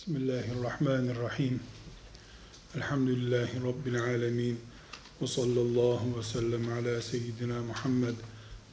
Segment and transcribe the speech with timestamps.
[0.00, 1.60] Bismillahirrahmanirrahim.
[2.76, 4.60] Elhamdülillahi Rabbil alemin.
[5.22, 8.14] Ve sallallahu ve sellem ala seyyidina Muhammed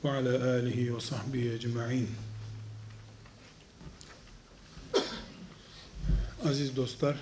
[0.03, 2.09] ve ala alihi ve sahbihi ecma'in.
[6.45, 7.17] Aziz dostlar,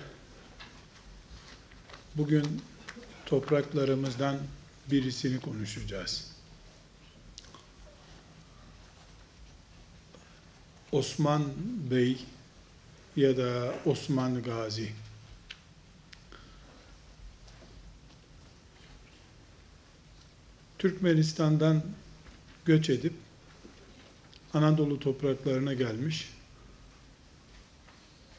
[2.16, 2.62] bugün
[3.26, 4.38] topraklarımızdan
[4.90, 6.30] birisini konuşacağız.
[10.92, 11.42] Osman
[11.90, 12.18] Bey
[13.16, 14.92] ya da Osman Gazi.
[20.78, 21.82] Türkmenistan'dan
[22.64, 23.12] göç edip
[24.54, 26.30] Anadolu topraklarına gelmiş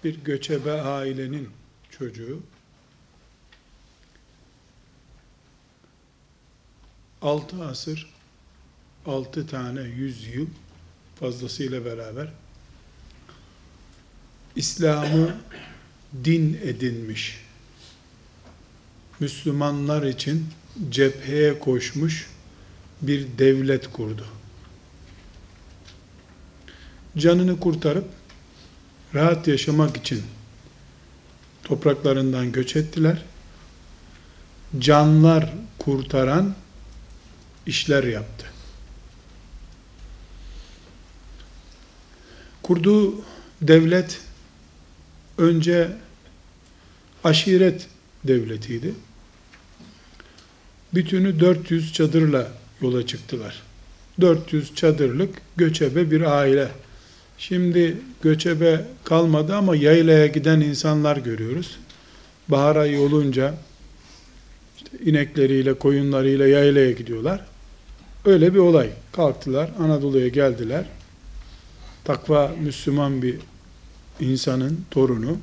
[0.04, 1.50] bir göçebe ailenin
[1.92, 2.44] çocuğu.
[7.22, 8.14] Altı asır,
[9.06, 10.48] altı tane yüz yıl
[11.20, 12.34] fazlasıyla beraber
[14.58, 15.36] İslam'ı
[16.24, 17.42] din edinmiş,
[19.20, 20.48] Müslümanlar için
[20.90, 22.30] cepheye koşmuş
[23.02, 24.26] bir devlet kurdu.
[27.18, 28.06] Canını kurtarıp
[29.14, 30.24] rahat yaşamak için
[31.64, 33.24] topraklarından göç ettiler.
[34.80, 36.56] Canlar kurtaran
[37.66, 38.46] işler yaptı.
[42.64, 43.22] Kurduğu
[43.62, 44.27] devlet
[45.38, 45.88] önce
[47.24, 47.88] aşiret
[48.24, 48.94] devletiydi.
[50.94, 53.62] Bütünü 400 çadırla yola çıktılar.
[54.22, 56.68] 400 çadırlık göçebe bir aile.
[57.38, 61.80] Şimdi göçebe kalmadı ama yaylaya giden insanlar görüyoruz.
[62.48, 63.54] Bahar ayı olunca
[64.78, 67.46] işte inekleriyle, koyunlarıyla yaylaya gidiyorlar.
[68.26, 68.90] Öyle bir olay.
[69.12, 70.86] Kalktılar, Anadolu'ya geldiler.
[72.04, 73.36] Takva Müslüman bir
[74.20, 75.38] insanın torunu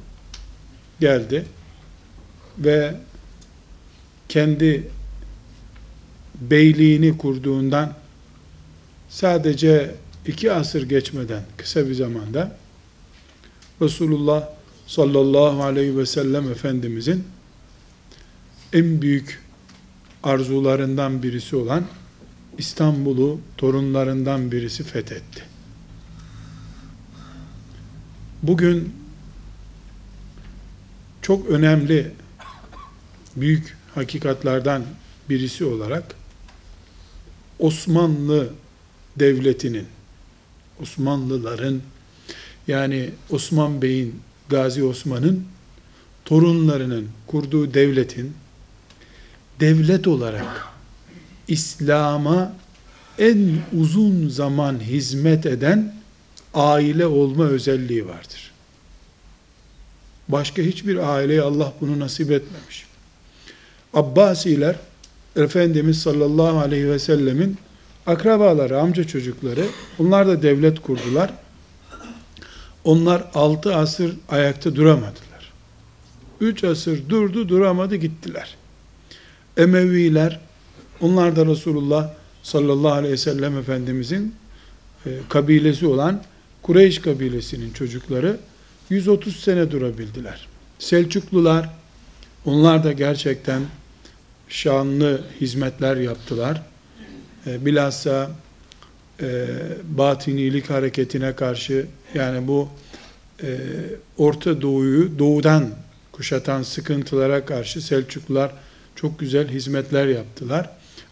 [1.00, 1.44] geldi
[2.58, 2.94] ve
[4.28, 4.89] kendi
[6.41, 7.94] beyliğini kurduğundan
[9.09, 9.94] sadece
[10.26, 12.56] iki asır geçmeden kısa bir zamanda
[13.82, 14.48] Resulullah
[14.87, 17.25] sallallahu aleyhi ve sellem Efendimizin
[18.72, 19.43] en büyük
[20.22, 21.84] arzularından birisi olan
[22.59, 25.53] İstanbul'u torunlarından birisi fethetti.
[28.47, 28.94] Bugün
[31.22, 32.10] çok önemli
[33.37, 34.82] büyük hakikatlardan
[35.28, 36.15] birisi olarak
[37.59, 38.49] Osmanlı
[39.16, 39.87] devletinin
[40.83, 41.83] Osmanlıların
[42.69, 45.44] yani Osman Bey'in Gazi Osman'ın
[46.25, 48.34] torunlarının kurduğu devletin
[49.60, 50.69] devlet olarak
[51.49, 52.53] İslam'a
[53.19, 56.03] en uzun zaman hizmet eden
[56.54, 58.53] aile olma özelliği vardır.
[60.28, 62.87] Başka hiçbir aileye Allah bunu nasip etmemiş.
[63.94, 64.76] Abbasiler
[65.37, 67.56] Efendimiz sallallahu aleyhi ve sellemin
[68.06, 69.66] akrabaları, amca çocukları,
[69.98, 71.32] onlar da devlet kurdular.
[72.84, 75.53] Onlar altı asır ayakta duramadılar.
[76.41, 78.56] Üç asır durdu, duramadı, gittiler.
[79.56, 80.41] Emeviler,
[81.00, 82.10] onlar da Resulullah
[82.42, 84.34] sallallahu aleyhi ve sellem Efendimizin
[85.06, 86.22] e, kabilesi olan
[86.64, 88.36] Kureyş kabilesinin çocukları
[88.91, 90.48] 130 sene durabildiler.
[90.78, 91.70] Selçuklular,
[92.44, 93.62] onlar da gerçekten
[94.48, 96.62] şanlı hizmetler yaptılar.
[97.47, 98.30] E, bilhassa
[99.22, 99.47] e,
[99.84, 102.69] batinilik hareketine karşı yani bu
[103.42, 103.58] e,
[104.19, 105.70] Orta Doğu'yu doğudan
[106.12, 108.53] kuşatan sıkıntılara karşı Selçuklular
[108.97, 110.70] çok güzel hizmetler yaptılar.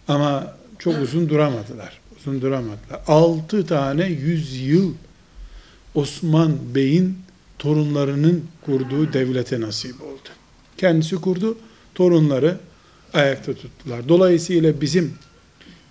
[0.08, 2.00] Ama çok uzun duramadılar.
[2.18, 3.00] Uzun duramadılar.
[3.06, 4.94] Altı tane yüz yıl
[5.94, 7.18] Osman Bey'in
[7.58, 10.28] torunlarının kurduğu devlete nasip oldu.
[10.78, 11.58] Kendisi kurdu,
[11.94, 12.58] torunları
[13.14, 14.08] ayakta tuttular.
[14.08, 15.14] Dolayısıyla bizim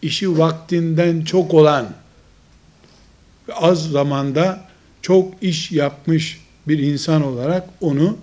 [0.01, 1.93] işi vaktinden çok olan
[3.53, 4.67] az zamanda
[5.01, 8.17] çok iş yapmış bir insan olarak onu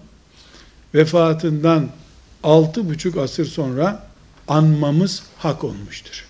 [0.94, 1.88] vefatından
[2.42, 4.06] altı buçuk asır sonra
[4.48, 6.26] anmamız hak olmuştur.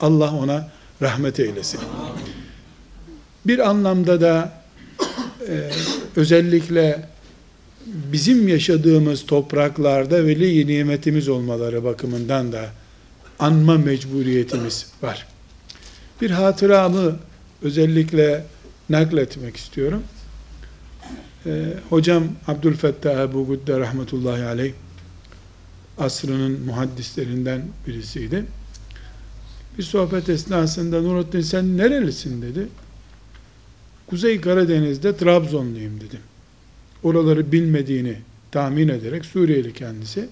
[0.00, 0.70] Allah ona
[1.02, 1.80] rahmet eylesin.
[3.46, 4.52] Bir anlamda da
[5.48, 5.70] e,
[6.16, 7.08] özellikle
[7.86, 12.70] bizim yaşadığımız topraklarda veli nimetimiz olmaları bakımından da
[13.38, 15.26] anma mecburiyetimiz var.
[16.20, 17.16] Bir hatıramı
[17.62, 18.44] özellikle
[18.88, 20.02] nakletmek istiyorum.
[21.46, 24.72] Ee, hocam Abdülfettah Ebu Gudde rahmetullahi aleyh
[25.98, 28.44] asrının muhaddislerinden birisiydi.
[29.78, 32.68] Bir sohbet esnasında Nurattin sen nerelisin dedi.
[34.06, 36.20] Kuzey Karadeniz'de Trabzonluyum dedim.
[37.02, 38.16] oraları bilmediğini
[38.52, 40.28] tahmin ederek Suriyeli kendisi.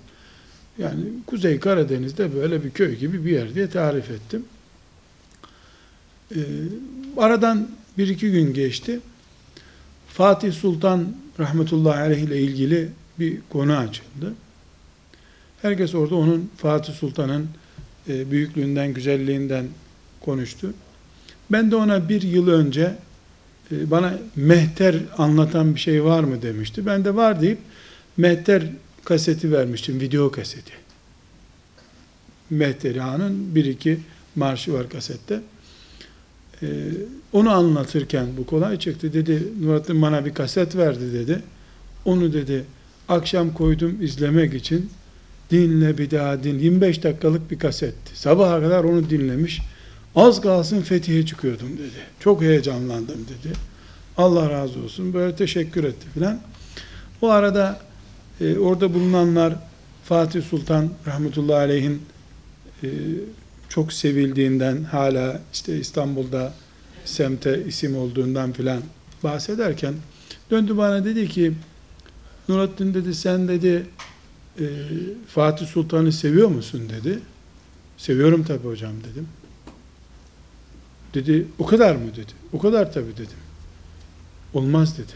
[0.78, 4.44] Yani Kuzey Karadeniz'de böyle bir köy gibi bir yer diye tarif ettim.
[6.34, 6.38] Ee,
[7.16, 7.68] aradan
[7.98, 9.00] bir iki gün geçti.
[10.08, 12.88] Fatih Sultan rahmetullahi aleyh ile ilgili
[13.18, 14.34] bir konu açıldı.
[15.62, 17.48] Herkes orada onun Fatih Sultan'ın
[18.08, 19.66] e, büyüklüğünden, güzelliğinden
[20.20, 20.74] konuştu.
[21.52, 22.94] Ben de ona bir yıl önce
[23.90, 26.86] bana mehter anlatan bir şey var mı demişti.
[26.86, 27.58] Ben de var deyip
[28.16, 28.62] mehter
[29.04, 30.72] kaseti vermiştim, video kaseti.
[32.50, 33.98] Mehteri Han'ın bir iki
[34.36, 35.40] marşı var kasette.
[36.62, 36.66] Ee,
[37.32, 39.12] onu anlatırken bu kolay çıktı.
[39.12, 41.42] Dedi Nurattin bana bir kaset verdi dedi.
[42.04, 42.64] Onu dedi
[43.08, 44.90] akşam koydum izlemek için
[45.50, 46.58] dinle bir daha din.
[46.58, 48.18] 25 dakikalık bir kasetti.
[48.18, 49.60] Sabaha kadar onu dinlemiş.
[50.16, 52.04] Az kalsın fethiye çıkıyordum dedi.
[52.20, 53.54] Çok heyecanlandım dedi.
[54.16, 55.14] Allah razı olsun.
[55.14, 56.40] Böyle teşekkür etti filan.
[57.22, 57.80] O arada
[58.40, 59.54] e, orada bulunanlar
[60.04, 62.02] Fatih Sultan rahmetullahi aleyhin
[62.82, 62.88] e,
[63.68, 66.52] çok sevildiğinden hala işte İstanbul'da
[67.04, 68.80] semte isim olduğundan filan
[69.22, 69.94] bahsederken
[70.50, 71.52] döndü bana dedi ki
[72.48, 73.86] Nurattin dedi sen dedi
[74.60, 74.64] e,
[75.28, 77.18] Fatih Sultan'ı seviyor musun dedi.
[77.96, 79.28] Seviyorum tabi hocam dedim.
[81.14, 82.32] Dedi o kadar mı dedi.
[82.52, 83.38] O kadar tabi dedim.
[84.54, 85.12] Olmaz dedi.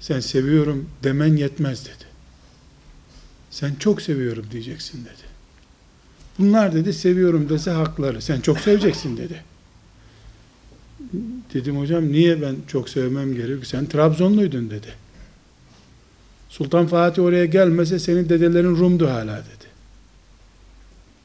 [0.00, 2.04] Sen seviyorum demen yetmez dedi.
[3.50, 5.34] Sen çok seviyorum diyeceksin dedi.
[6.38, 8.22] Bunlar dedi seviyorum dese hakları.
[8.22, 9.44] Sen çok seveceksin dedi.
[11.54, 13.64] Dedim hocam niye ben çok sevmem gerekiyor?
[13.64, 14.94] Sen Trabzonluydun dedi.
[16.48, 19.64] Sultan Fatih oraya gelmese senin dedelerin Rum'du hala dedi.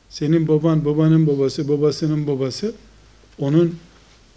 [0.09, 2.73] Senin baban, babanın babası, babasının babası
[3.39, 3.79] onun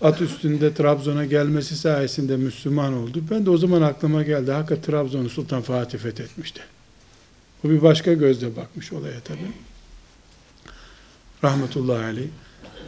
[0.03, 3.23] at üstünde Trabzon'a gelmesi sayesinde Müslüman oldu.
[3.31, 4.51] Ben de o zaman aklıma geldi.
[4.53, 6.61] Hakikaten Trabzon'u Sultan Fatih fethetmişti.
[7.65, 9.39] Bu bir başka gözle bakmış olaya tabi.
[11.45, 12.29] Rahmetullahi aleyh.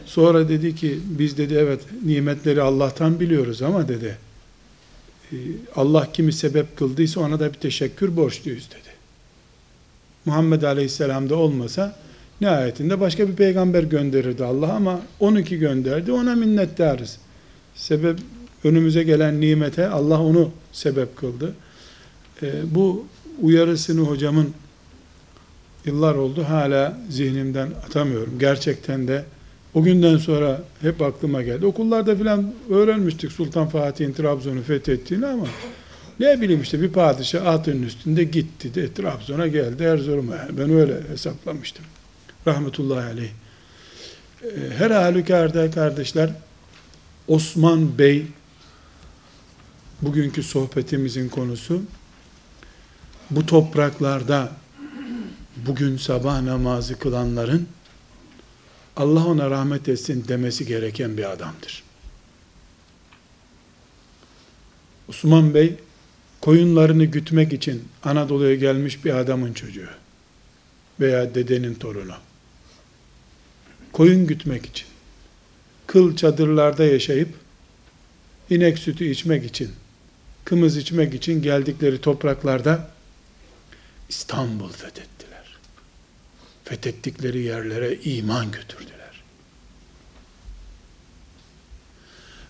[0.05, 4.17] Sonra dedi ki biz dedi evet nimetleri Allah'tan biliyoruz ama dedi
[5.31, 5.35] e,
[5.75, 8.95] Allah kimi sebep kıldıysa ona da bir teşekkür borçluyuz dedi.
[10.25, 11.99] Muhammed Aleyhisselam'da olmasa
[12.41, 17.17] nihayetinde başka bir peygamber gönderirdi Allah ama 12 gönderdi ona minnettarız.
[17.75, 18.19] Sebep
[18.63, 21.53] önümüze gelen nimete Allah onu sebep kıldı.
[22.41, 23.05] E, bu
[23.41, 24.53] uyarısını hocamın
[25.85, 28.39] yıllar oldu hala zihnimden atamıyorum.
[28.39, 29.25] Gerçekten de
[29.73, 31.65] o günden sonra hep aklıma geldi.
[31.65, 35.47] Okullarda filan öğrenmiştik Sultan Fatih'in Trabzon'u fethettiğini ama
[36.19, 40.35] ne bileyim işte bir padişah atının üstünde gitti de Trabzon'a geldi Erzurum'a.
[40.35, 41.85] Yani ben öyle hesaplamıştım.
[42.47, 43.29] Rahmetullahi aleyh.
[44.43, 44.47] Ee,
[44.77, 46.29] her halükarda kardeşler
[47.27, 48.27] Osman Bey
[50.01, 51.81] bugünkü sohbetimizin konusu
[53.29, 54.51] bu topraklarda
[55.55, 57.67] bugün sabah namazı kılanların
[58.95, 61.83] Allah ona rahmet etsin demesi gereken bir adamdır.
[65.09, 65.75] Osman Bey
[66.41, 69.89] koyunlarını gütmek için Anadolu'ya gelmiş bir adamın çocuğu
[70.99, 72.15] veya dedenin torunu.
[73.95, 74.87] Koyun gütmek için
[75.87, 77.29] kıl çadırlarda yaşayıp
[78.49, 79.71] inek sütü içmek için
[80.45, 82.89] kımız içmek için geldikleri topraklarda
[84.09, 85.15] İstanbul fethetti
[86.65, 89.23] fethettikleri yerlere iman götürdüler.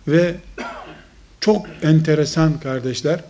[0.08, 0.36] Ve
[1.42, 3.24] çok enteresan kardeşler,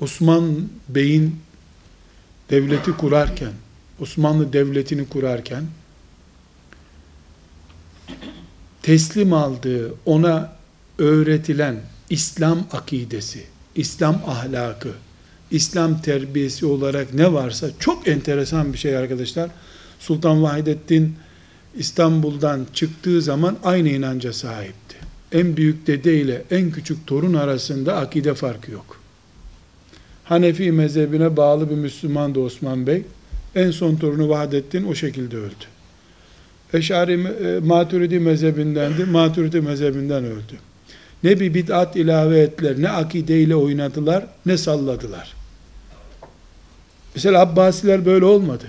[0.00, 1.40] Osman Bey'in
[2.50, 3.52] devleti kurarken,
[4.00, 5.64] Osmanlı devletini kurarken,
[8.86, 10.52] teslim aldığı, ona
[10.98, 11.76] öğretilen
[12.10, 14.90] İslam akidesi, İslam ahlakı,
[15.50, 19.50] İslam terbiyesi olarak ne varsa çok enteresan bir şey arkadaşlar.
[19.98, 21.16] Sultan Vahidettin
[21.76, 24.96] İstanbul'dan çıktığı zaman aynı inanca sahipti.
[25.32, 29.00] En büyük dede ile en küçük torun arasında akide farkı yok.
[30.24, 33.02] Hanefi mezhebine bağlı bir Müslüman da Osman Bey.
[33.54, 35.75] En son torunu Vahdettin o şekilde öldü.
[36.76, 39.04] Eşari e, Maturidi mezhebindendi.
[39.04, 40.58] Maturidi mezhebinden öldü.
[41.24, 45.34] Ne bir bid'at ilave ettiler, ne akideyle oynadılar, ne salladılar.
[47.14, 48.64] Mesela Abbasiler böyle olmadı.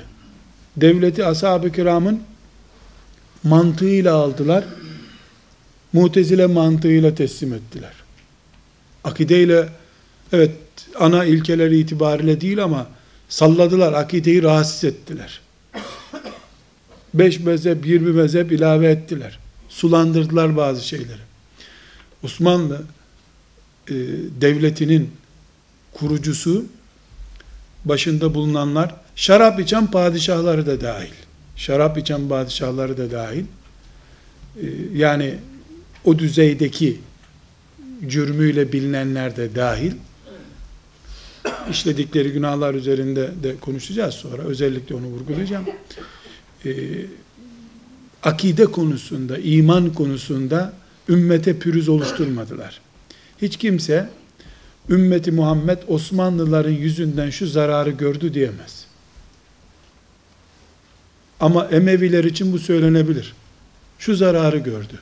[0.77, 2.21] Devleti ashab-ı kiramın
[3.43, 4.63] mantığıyla aldılar.
[5.93, 7.93] Mutezile mantığıyla teslim ettiler.
[9.03, 9.69] Akideyle
[10.33, 10.51] evet
[10.99, 12.87] ana ilkeleri itibariyle değil ama
[13.29, 15.41] salladılar, akideyi rahatsız ettiler.
[17.13, 19.39] Beş mezhep, yirmi mezhep ilave ettiler.
[19.69, 21.21] Sulandırdılar bazı şeyleri.
[22.23, 22.81] Osmanlı
[23.89, 23.95] e,
[24.41, 25.09] devletinin
[25.93, 26.65] kurucusu,
[27.85, 31.13] başında bulunanlar, şarap içen padişahları da dahil.
[31.55, 33.45] Şarap içen padişahları da dahil.
[34.61, 35.35] Ee, yani
[36.05, 36.99] o düzeydeki
[38.07, 39.91] cürmüyle bilinenler de dahil.
[41.71, 44.41] işledikleri günahlar üzerinde de konuşacağız sonra.
[44.41, 45.65] Özellikle onu vurgulayacağım.
[46.67, 47.05] Ee,
[48.23, 50.73] akide konusunda, iman konusunda
[51.09, 52.81] ümmete pürüz oluşturmadılar.
[53.41, 54.09] Hiç kimse
[54.89, 58.85] ümmeti Muhammed Osmanlıların yüzünden şu zararı gördü diyemez.
[61.39, 63.33] Ama Emeviler için bu söylenebilir.
[63.99, 64.99] Şu zararı gördü.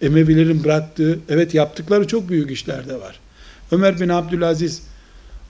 [0.00, 3.20] Emevilerin bıraktığı, evet yaptıkları çok büyük işler de var.
[3.70, 4.82] Ömer bin Abdülaziz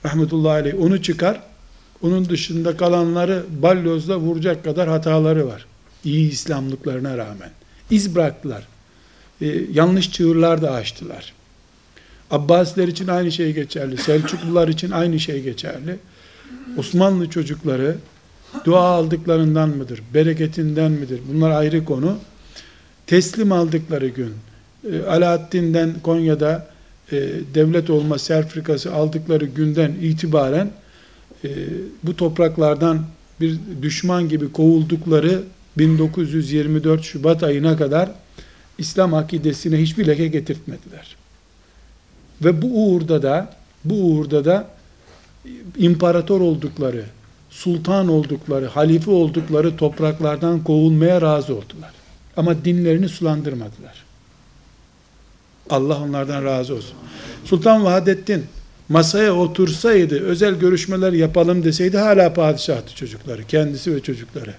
[0.05, 1.41] rahmetullahi aleyh onu çıkar,
[2.03, 5.65] onun dışında kalanları balyozla vuracak kadar hataları var.
[6.03, 7.49] İyi İslamlıklarına rağmen.
[7.89, 8.67] İz bıraktılar.
[9.41, 11.33] Ee, yanlış çığırlar da açtılar.
[12.31, 13.97] Abbasiler için aynı şey geçerli.
[13.97, 15.97] Selçuklular için aynı şey geçerli.
[16.77, 17.97] Osmanlı çocukları
[18.65, 20.01] dua aldıklarından mıdır?
[20.13, 21.19] Bereketinden midir?
[21.33, 22.17] Bunlar ayrı konu.
[23.07, 24.33] Teslim aldıkları gün
[24.91, 26.67] e, Alaaddin'den Konya'da
[27.11, 27.15] e,
[27.53, 30.71] devlet olma sertifikası aldıkları günden itibaren
[31.43, 31.49] e,
[32.03, 33.05] bu topraklardan
[33.41, 35.43] bir düşman gibi kovuldukları
[35.77, 38.11] 1924 Şubat ayına kadar
[38.77, 41.15] İslam akidesine hiçbir leke getirtmediler.
[42.43, 44.67] Ve bu uğurda da bu uğurda da
[45.77, 47.05] imparator oldukları,
[47.49, 51.91] sultan oldukları, halife oldukları topraklardan kovulmaya razı oldular.
[52.37, 54.03] Ama dinlerini sulandırmadılar.
[55.69, 56.95] Allah onlardan razı olsun.
[57.45, 58.45] Sultan Vahdettin
[58.89, 64.53] masaya otursaydı, özel görüşmeler yapalım deseydi hala padişahtı çocukları, kendisi ve çocukları.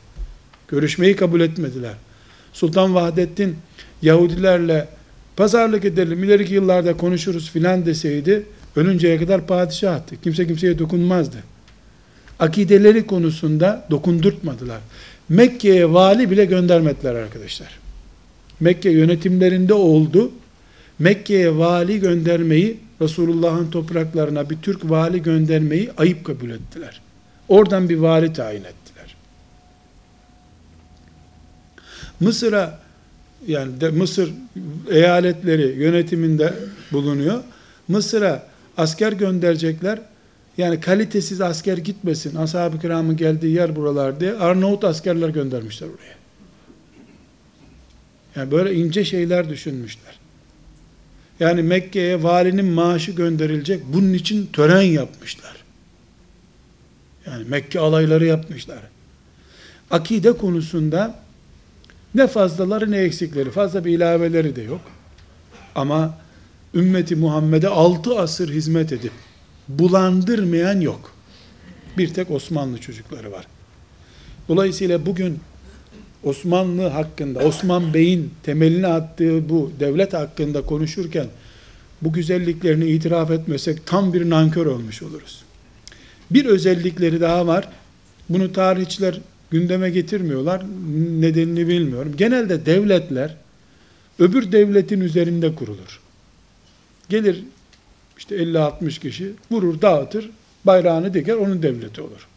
[0.68, 1.94] Görüşmeyi kabul etmediler.
[2.52, 3.56] Sultan Vahdettin
[4.02, 4.88] Yahudilerle
[5.36, 10.20] pazarlık edelim, ileriki yıllarda konuşuruz filan deseydi, ölünceye kadar padişahtı.
[10.20, 11.36] Kimse kimseye dokunmazdı.
[12.38, 14.80] Akideleri konusunda dokundurtmadılar.
[15.28, 17.78] Mekke'ye vali bile göndermediler arkadaşlar.
[18.60, 20.32] Mekke yönetimlerinde oldu.
[20.98, 27.00] Mekke'ye vali göndermeyi, Resulullah'ın topraklarına bir Türk vali göndermeyi ayıp kabul ettiler.
[27.48, 29.16] Oradan bir vali tayin ettiler.
[32.20, 32.78] Mısır'a
[33.46, 34.32] yani de Mısır
[34.90, 36.54] eyaletleri yönetiminde
[36.92, 37.42] bulunuyor.
[37.88, 38.46] Mısır'a
[38.76, 40.00] asker gönderecekler.
[40.58, 42.36] Yani kalitesiz asker gitmesin.
[42.36, 46.14] Ashab-ı kiramın geldiği yer buralar diye Arnavut askerler göndermişler oraya.
[48.36, 50.23] Yani böyle ince şeyler düşünmüşler.
[51.40, 53.82] Yani Mekke'ye valinin maaşı gönderilecek.
[53.92, 55.64] Bunun için tören yapmışlar.
[57.26, 58.78] Yani Mekke alayları yapmışlar.
[59.90, 61.18] Akide konusunda
[62.14, 63.50] ne fazlaları ne eksikleri.
[63.50, 64.80] Fazla bir ilaveleri de yok.
[65.74, 66.18] Ama
[66.74, 69.12] ümmeti Muhammed'e altı asır hizmet edip
[69.68, 71.14] bulandırmayan yok.
[71.98, 73.46] Bir tek Osmanlı çocukları var.
[74.48, 75.40] Dolayısıyla bugün
[76.24, 81.26] Osmanlı hakkında, Osman Bey'in temelini attığı bu devlet hakkında konuşurken
[82.02, 85.42] bu güzelliklerini itiraf etmesek tam bir nankör olmuş oluruz.
[86.30, 87.68] Bir özellikleri daha var.
[88.28, 90.62] Bunu tarihçiler gündeme getirmiyorlar.
[91.20, 92.12] Nedenini bilmiyorum.
[92.16, 93.36] Genelde devletler
[94.18, 96.00] öbür devletin üzerinde kurulur.
[97.08, 97.44] Gelir
[98.18, 100.30] işte 50-60 kişi vurur, dağıtır,
[100.64, 102.28] bayrağını diker, onun devleti olur.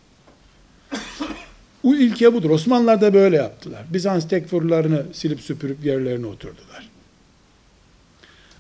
[1.88, 2.50] Bu ilke budur.
[2.50, 3.86] Osmanlılar da böyle yaptılar.
[3.94, 6.90] Bizans tekfurlarını silip süpürüp yerlerine oturdular.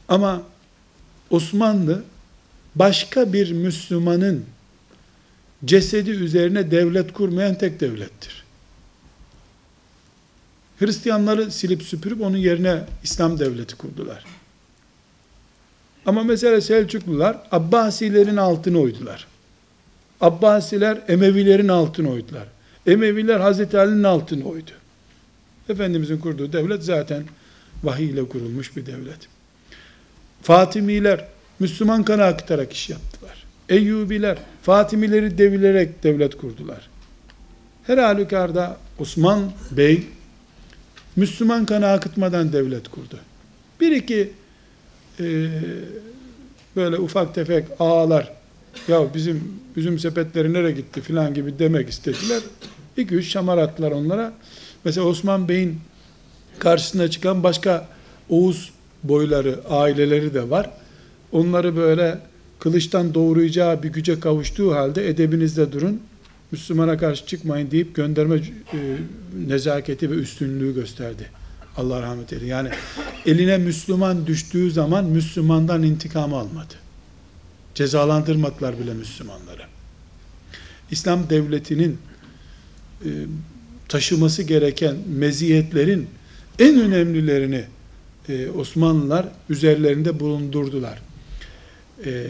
[0.07, 0.41] Ama
[1.29, 2.03] Osmanlı
[2.75, 4.45] başka bir Müslümanın
[5.65, 8.43] cesedi üzerine devlet kurmayan tek devlettir.
[10.79, 14.25] Hristiyanları silip süpürüp onun yerine İslam devleti kurdular.
[16.05, 19.27] Ama mesela Selçuklular Abbasilerin altını oydular.
[20.21, 22.56] Abbasiler Emevilerin altını oydular.
[22.87, 24.71] Emeviler Hazreti Ali'nin altını oydu.
[25.69, 27.23] Efendimizin kurduğu devlet zaten
[27.83, 29.19] vahiy ile kurulmuş bir devlet.
[30.41, 31.25] Fatimiler
[31.59, 33.43] Müslüman kanı akıtarak iş yaptılar.
[33.69, 36.89] Eyyubiler Fatimileri devilerek devlet kurdular.
[37.83, 40.07] Her halükarda Osman Bey
[41.15, 43.19] Müslüman kanı akıtmadan devlet kurdu.
[43.81, 44.31] Bir iki
[45.19, 45.49] e,
[46.75, 48.33] böyle ufak tefek ağalar
[48.87, 52.41] ya bizim üzüm sepetleri nereye gitti filan gibi demek istediler.
[52.97, 54.33] İki üç şamar attılar onlara.
[54.83, 55.79] Mesela Osman Bey'in
[56.59, 57.87] karşısına çıkan başka
[58.29, 58.71] Oğuz
[59.03, 60.69] boyları, aileleri de var.
[61.31, 62.19] Onları böyle
[62.59, 66.01] kılıçtan doğuracağı bir güce kavuştuğu halde edebinizde durun,
[66.51, 68.41] Müslümana karşı çıkmayın deyip gönderme e,
[69.47, 71.29] nezaketi ve üstünlüğü gösterdi.
[71.77, 72.49] Allah rahmet eylesin.
[72.49, 72.69] Yani
[73.25, 76.73] eline Müslüman düştüğü zaman Müslümandan intikam almadı.
[77.75, 79.63] Cezalandırmadılar bile Müslümanları.
[80.91, 81.97] İslam devletinin
[83.05, 83.09] e,
[83.89, 86.07] taşıması gereken meziyetlerin
[86.59, 87.63] en önemlilerini
[88.29, 91.01] e, Osmanlılar üzerlerinde bulundurdular.
[92.05, 92.25] E,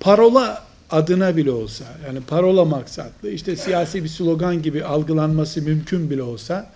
[0.00, 6.22] parola adına bile olsa, yani parola maksatlı, işte siyasi bir slogan gibi algılanması mümkün bile
[6.22, 6.72] olsa,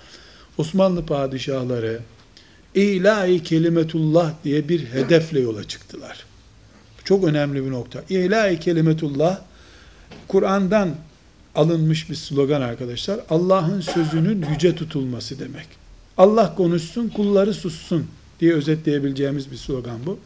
[0.59, 2.00] Osmanlı padişahları
[2.75, 6.25] ilahi kelimetullah diye bir hedefle yola çıktılar.
[7.04, 8.02] Çok önemli bir nokta.
[8.09, 9.40] İlahi kelimetullah
[10.28, 10.95] Kur'an'dan
[11.54, 13.21] alınmış bir slogan arkadaşlar.
[13.30, 15.66] Allah'ın sözünün yüce tutulması demek.
[16.16, 18.06] Allah konuşsun, kulları sussun
[18.40, 20.18] diye özetleyebileceğimiz bir slogan bu.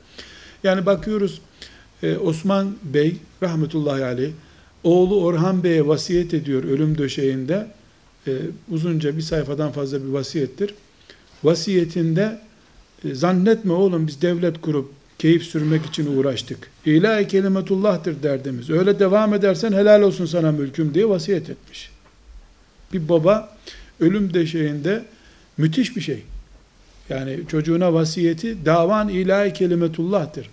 [0.65, 1.41] Yani bakıyoruz
[2.03, 4.33] e, Osman Bey rahmetullahi aleyh
[4.85, 7.67] oğlu Orhan Bey'e vasiyet ediyor ölüm döşeğinde.
[8.27, 8.33] E,
[8.71, 10.75] uzunca bir sayfadan fazla bir vasiyettir.
[11.45, 12.41] Vasiyetinde
[13.05, 16.71] e, zannetme oğlum biz devlet kurup keyif sürmek için uğraştık.
[16.85, 18.71] İlahi kelimetullah'tır derdimiz.
[18.71, 21.91] Öyle devam edersen helal olsun sana mülküm diye vasiyet etmiş.
[22.93, 23.57] Bir baba
[24.01, 25.05] ölüm döşeğinde
[25.59, 26.23] müthiş bir şey.
[27.09, 30.51] Yani çocuğuna vasiyeti davan ilahi kelimetullah'tır.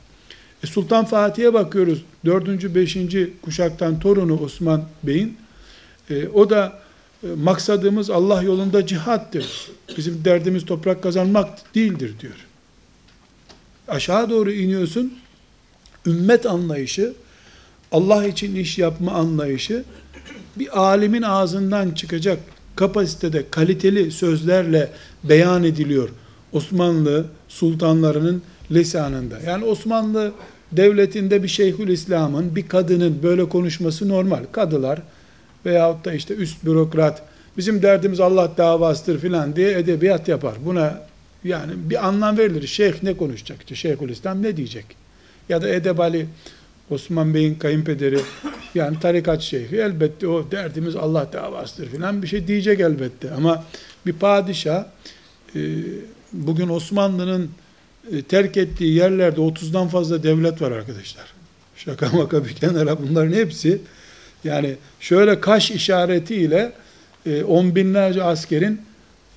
[0.63, 2.03] E Sultan Fatih'e bakıyoruz.
[2.25, 5.37] Dördüncü, beşinci kuşaktan torunu Osman Bey'in.
[6.09, 6.79] E, o da
[7.23, 9.71] e, maksadımız Allah yolunda cihattır.
[9.97, 12.47] Bizim derdimiz toprak kazanmak değildir diyor.
[13.87, 15.13] Aşağı doğru iniyorsun.
[16.05, 17.13] Ümmet anlayışı,
[17.91, 19.83] Allah için iş yapma anlayışı
[20.55, 22.39] bir alimin ağzından çıkacak
[22.75, 24.89] kapasitede kaliteli sözlerle
[25.23, 26.09] beyan ediliyor.
[26.53, 29.39] Osmanlı sultanlarının lisanında.
[29.39, 30.31] Yani Osmanlı
[30.71, 34.43] devletinde bir Şeyhül İslam'ın, bir kadının böyle konuşması normal.
[34.51, 35.01] Kadılar
[35.65, 37.21] veyahut da işte üst bürokrat,
[37.57, 40.53] bizim derdimiz Allah davasıdır filan diye edebiyat yapar.
[40.65, 41.01] Buna
[41.43, 42.67] yani bir anlam verilir.
[42.67, 43.59] Şeyh ne konuşacak?
[43.59, 44.85] İşte Şeyhül İslam ne diyecek?
[45.49, 46.27] Ya da Edebali
[46.89, 48.19] Osman Bey'in kayınpederi
[48.75, 53.31] yani tarikat şeyhi elbette o derdimiz Allah davasıdır filan bir şey diyecek elbette.
[53.31, 53.63] Ama
[54.05, 54.85] bir padişah
[55.55, 55.59] e,
[56.33, 57.51] bugün Osmanlı'nın
[58.11, 61.25] e, terk ettiği yerlerde 30'dan fazla devlet var arkadaşlar.
[61.75, 63.81] Şaka maka bir kenara bunların hepsi
[64.43, 66.71] yani şöyle kaş işaretiyle
[67.25, 68.81] e, on binlerce askerin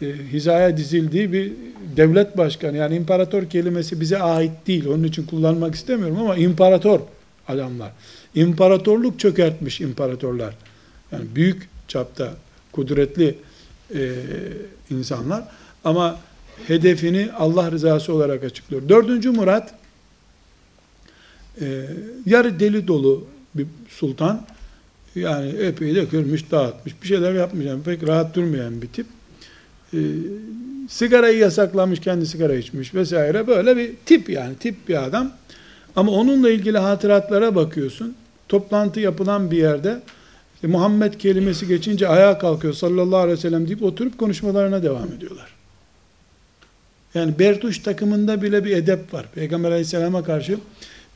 [0.03, 1.53] e, hizaya dizildiği bir
[1.97, 2.77] devlet başkanı.
[2.77, 4.87] Yani imparator kelimesi bize ait değil.
[4.87, 7.01] Onun için kullanmak istemiyorum ama imparator
[7.49, 7.93] adamlar.
[8.35, 10.55] İmparatorluk çökertmiş imparatorlar.
[11.13, 12.35] Yani büyük çapta
[12.73, 13.39] kudretli
[13.95, 14.13] e,
[14.91, 15.45] insanlar.
[15.85, 16.21] Ama
[16.67, 18.89] hedefini Allah rızası olarak açıklıyor.
[18.89, 19.75] Dördüncü Murat
[21.61, 21.87] e,
[22.27, 24.47] yarı deli dolu bir sultan.
[25.15, 27.33] Yani epey de kırmış, dağıtmış, bir şeyler.
[27.63, 29.07] Yani pek rahat durmayan bir tip.
[29.95, 29.99] E,
[30.89, 33.47] sigarayı yasaklamış, kendi sigara içmiş vesaire.
[33.47, 35.33] Böyle bir tip yani, tip bir adam.
[35.97, 38.15] Ama onunla ilgili hatıratlara bakıyorsun.
[38.49, 40.01] Toplantı yapılan bir yerde
[40.55, 45.57] işte Muhammed kelimesi geçince ayağa kalkıyor sallallahu aleyhi ve sellem deyip oturup konuşmalarına devam ediyorlar.
[47.15, 49.27] Yani Bertuş takımında bile bir edep var.
[49.35, 50.59] Peygamber aleyhisselama karşı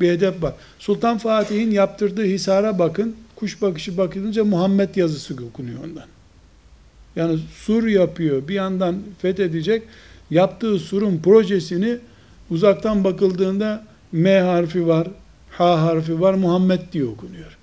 [0.01, 0.55] bir edep var.
[0.79, 3.17] Sultan Fatih'in yaptırdığı hisara bakın.
[3.37, 6.05] Kuş bakışı bakılınca Muhammed yazısı okunuyor ondan.
[7.17, 8.49] Yani sur yapıyor.
[8.49, 9.83] Bir yandan fethedecek.
[10.31, 11.99] Yaptığı surun projesini
[12.51, 15.09] uzaktan bakıldığında M harfi var,
[15.51, 17.59] H harfi var, Muhammed diye okunuyor.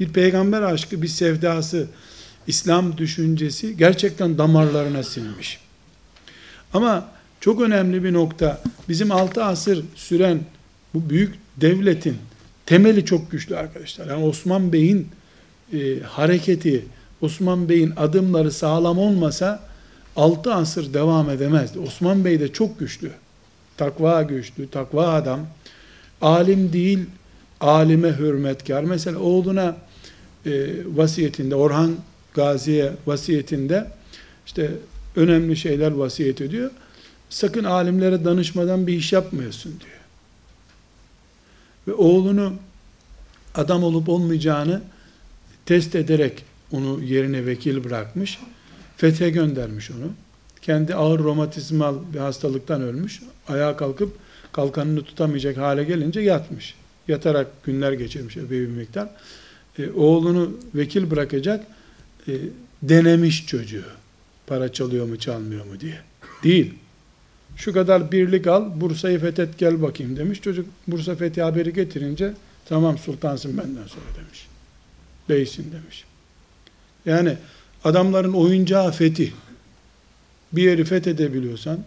[0.00, 1.86] Bir peygamber aşkı, bir sevdası,
[2.46, 5.60] İslam düşüncesi gerçekten damarlarına sinmiş.
[6.72, 7.08] Ama
[7.40, 10.40] çok önemli bir nokta, bizim 6 asır süren
[10.94, 12.16] bu büyük devletin
[12.66, 14.06] temeli çok güçlü arkadaşlar.
[14.06, 15.08] Yani Osman Bey'in
[15.72, 16.84] e, hareketi,
[17.22, 19.60] Osman Bey'in adımları sağlam olmasa
[20.16, 21.78] 6 asır devam edemezdi.
[21.78, 23.10] Osman Bey de çok güçlü.
[23.76, 25.40] Takva güçlü, takva adam.
[26.22, 26.98] Alim değil,
[27.60, 28.84] alime hürmetkar.
[28.84, 29.76] Mesela oğluna
[30.46, 30.50] e,
[30.96, 31.96] vasiyetinde, Orhan
[32.34, 33.86] Gazi'ye vasiyetinde
[34.46, 34.70] işte
[35.16, 36.70] önemli şeyler vasiyet ediyor.
[37.30, 40.00] Sakın alimlere danışmadan bir iş yapmıyorsun diyor.
[41.88, 42.52] Ve oğlunu
[43.54, 44.80] adam olup olmayacağını
[45.66, 48.38] test ederek onu yerine vekil bırakmış.
[48.96, 50.12] Fethe göndermiş onu.
[50.62, 53.22] Kendi ağır romatizmal bir hastalıktan ölmüş.
[53.48, 54.16] Ayağa kalkıp
[54.52, 56.74] kalkanını tutamayacak hale gelince yatmış.
[57.08, 59.08] Yatarak günler geçirmiş bir miktar.
[59.78, 61.66] E, oğlunu vekil bırakacak
[62.28, 62.32] e,
[62.82, 63.84] denemiş çocuğu.
[64.46, 65.98] Para çalıyor mu çalmıyor mu diye.
[66.42, 66.74] Değil.
[67.56, 70.40] Şu kadar birlik al, Bursa'yı fethet gel bakayım demiş.
[70.40, 72.32] Çocuk Bursa fethi haberi getirince
[72.64, 74.46] tamam sultansın benden sonra demiş.
[75.28, 76.04] Beysin demiş.
[77.06, 77.36] Yani
[77.84, 79.32] adamların oyuncağı fethi
[80.52, 81.78] bir yeri fethedebiliyorsan,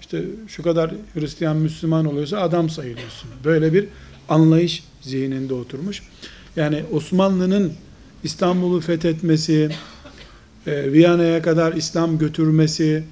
[0.00, 3.30] işte şu kadar Hristiyan Müslüman oluyorsa adam sayılıyorsun.
[3.44, 3.86] Böyle bir
[4.28, 6.02] anlayış zihninde oturmuş.
[6.56, 7.72] Yani Osmanlı'nın
[8.24, 9.70] İstanbul'u fethetmesi,
[10.66, 13.04] e, Viyana'ya kadar İslam götürmesi,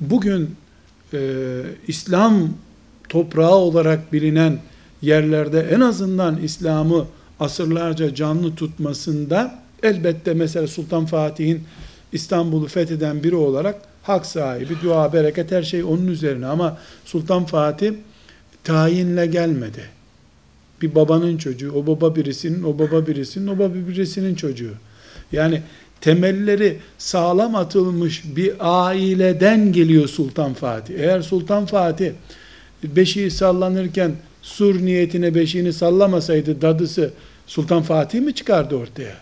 [0.00, 0.56] bugün
[1.12, 1.40] e,
[1.88, 2.48] İslam
[3.08, 4.58] toprağı olarak bilinen
[5.02, 7.06] yerlerde en azından İslam'ı
[7.40, 11.62] asırlarca canlı tutmasında elbette mesela Sultan Fatih'in
[12.12, 17.92] İstanbul'u fetheden biri olarak hak sahibi, dua, bereket her şey onun üzerine ama Sultan Fatih
[18.64, 19.82] tayinle gelmedi.
[20.82, 24.72] Bir babanın çocuğu, o baba birisinin, o baba birisinin, o baba birisinin çocuğu.
[25.32, 25.62] Yani
[26.00, 30.94] temelleri sağlam atılmış bir aileden geliyor Sultan Fatih.
[30.98, 32.12] Eğer Sultan Fatih
[32.84, 37.10] beşiği sallanırken sur niyetine beşiğini sallamasaydı dadısı
[37.46, 39.16] Sultan Fatih mi çıkardı ortaya?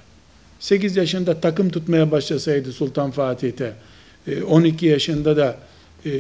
[0.61, 3.73] 8 yaşında takım tutmaya başlasaydı Sultan Fatih'te
[4.47, 5.57] 12 e, yaşında da
[6.07, 6.11] e,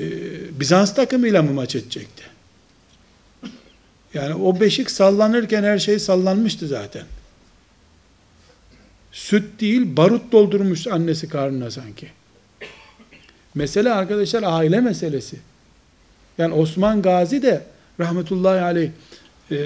[0.61, 2.22] Bizans takımıyla mı maç edecekti?
[4.14, 7.05] Yani o beşik sallanırken her şey sallanmıştı zaten.
[9.12, 12.09] Süt değil, barut doldurmuş annesi karnına sanki.
[13.55, 15.37] Mesele arkadaşlar aile meselesi.
[16.38, 17.62] Yani Osman Gazi de
[18.00, 18.90] rahmetullahi aleyh
[19.50, 19.57] e,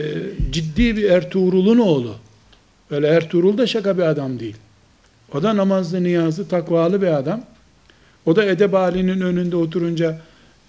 [0.50, 2.16] ciddi bir Ertuğrul'un oğlu.
[2.90, 4.56] Öyle Ertuğrul da şaka bir adam değil.
[5.34, 7.44] O da namazlı, niyazlı, takvalı bir adam.
[8.26, 10.20] O da edeb halinin önünde oturunca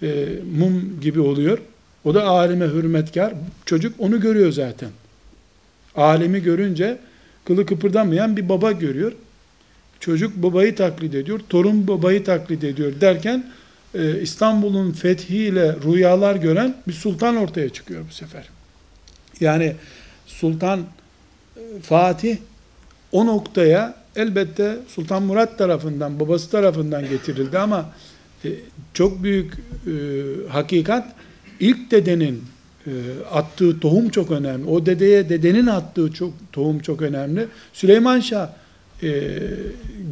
[0.02, 0.26] e,
[0.58, 1.58] mum gibi oluyor.
[2.04, 3.34] O da alime hürmetkar.
[3.66, 4.90] Çocuk onu görüyor zaten.
[5.96, 6.98] Alimi görünce
[7.46, 9.12] kılı kıpırdamayan bir baba görüyor.
[10.00, 13.52] Çocuk babayı taklit ediyor, torun babayı taklit ediyor derken
[13.94, 18.50] e, İstanbul'un fethiyle rüyalar gören bir sultan ortaya çıkıyor bu sefer.
[19.40, 19.76] Yani
[20.28, 20.80] Sultan
[21.82, 22.38] Fatih
[23.12, 27.90] o noktaya elbette Sultan Murat tarafından, babası tarafından getirildi ama
[28.46, 28.50] e,
[28.94, 29.92] çok büyük e,
[30.50, 31.16] hakikat
[31.60, 32.44] ilk dedenin
[32.88, 32.92] e,
[33.32, 34.70] attığı tohum çok önemli.
[34.70, 37.48] O dedeye dedenin attığı çok tohum çok önemli.
[37.74, 38.50] Süleyman Şah
[39.04, 39.32] e,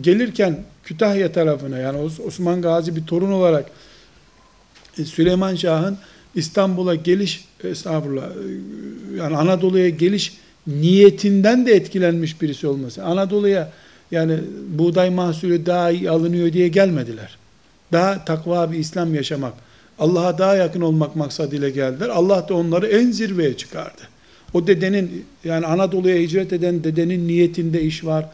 [0.02, 3.66] gelirken Kütahya tarafına yani Osman Gazi bir torun olarak
[4.98, 5.98] e, Süleyman Şah'ın
[6.36, 13.04] İstanbul'a geliş estağfurullah e, yani Anadolu'ya geliş niyetinden de etkilenmiş birisi olması.
[13.04, 13.72] Anadolu'ya
[14.12, 17.38] yani buğday mahsulü daha iyi alınıyor diye gelmediler.
[17.92, 19.54] Daha takva bir İslam yaşamak,
[20.00, 22.10] Allah'a daha yakın olmak maksadıyla geldiler.
[22.10, 24.02] Allah da onları en zirveye çıkardı.
[24.54, 28.26] O dedenin yani Anadolu'ya hicret eden dedenin niyetinde iş var.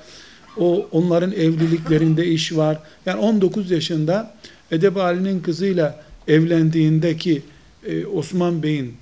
[0.58, 2.80] O onların evliliklerinde iş var.
[3.06, 4.34] Yani 19 yaşında
[4.72, 7.42] Edebali'nin kızıyla evlendiğindeki
[7.86, 8.94] e, Osman Bey'in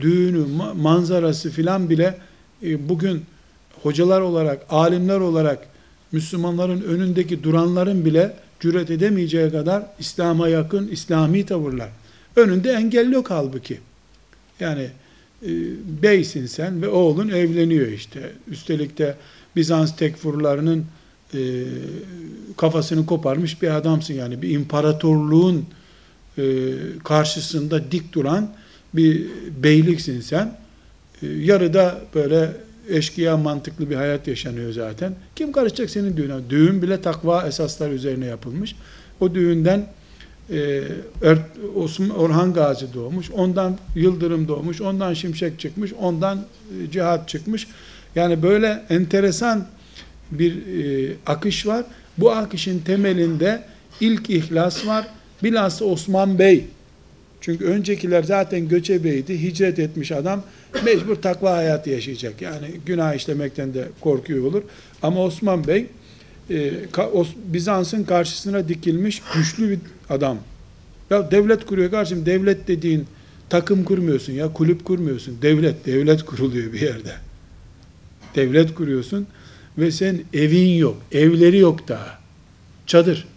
[0.00, 0.44] düğünü,
[0.76, 2.14] manzarası filan bile
[2.64, 3.22] bugün
[3.82, 5.66] hocalar olarak, alimler olarak
[6.12, 11.88] Müslümanların önündeki duranların bile cüret edemeyeceği kadar İslam'a yakın İslami tavırlar.
[12.36, 13.78] Önünde engel yok halbuki.
[14.60, 14.88] Yani
[15.42, 15.50] e,
[16.02, 18.32] beysin sen ve oğlun evleniyor işte.
[18.48, 19.16] Üstelik de
[19.56, 20.84] Bizans tekfurlarının
[21.34, 21.64] e,
[22.56, 25.66] kafasını koparmış bir adamsın yani bir imparatorluğun
[26.38, 26.42] e,
[27.04, 28.50] karşısında dik duran
[28.94, 29.26] bir
[29.62, 30.63] beyliksin sen.
[31.24, 32.50] E, yarıda böyle
[32.88, 35.14] eşkıya mantıklı bir hayat yaşanıyor zaten.
[35.36, 36.34] Kim karışacak senin düğüne?
[36.50, 38.76] Düğün bile takva esaslar üzerine yapılmış.
[39.20, 39.86] O düğünden
[40.50, 40.82] e,
[41.76, 47.66] Osman, Orhan Gazi doğmuş, ondan Yıldırım doğmuş, ondan Şimşek çıkmış, ondan e, Cihat çıkmış.
[48.14, 49.66] Yani böyle enteresan
[50.30, 51.84] bir e, akış var.
[52.18, 53.62] Bu akışın temelinde
[54.00, 55.06] ilk ihlas var.
[55.42, 56.64] Bilhassa Osman Bey.
[57.44, 60.42] Çünkü öncekiler zaten göçebeydi, hicret etmiş adam
[60.84, 62.42] mecbur takva hayatı yaşayacak.
[62.42, 64.62] Yani günah işlemekten de korkuyor olur.
[65.02, 65.86] Ama Osman Bey
[66.50, 66.72] e,
[67.44, 69.78] Bizans'ın karşısına dikilmiş güçlü bir
[70.10, 70.38] adam.
[71.10, 72.26] Ya devlet kuruyor kardeşim.
[72.26, 73.06] Devlet dediğin
[73.48, 75.38] takım kurmuyorsun ya, kulüp kurmuyorsun.
[75.42, 77.12] Devlet, devlet kuruluyor bir yerde.
[78.34, 79.26] Devlet kuruyorsun
[79.78, 82.18] ve sen evin yok, evleri yok daha.
[82.86, 83.28] Çadır.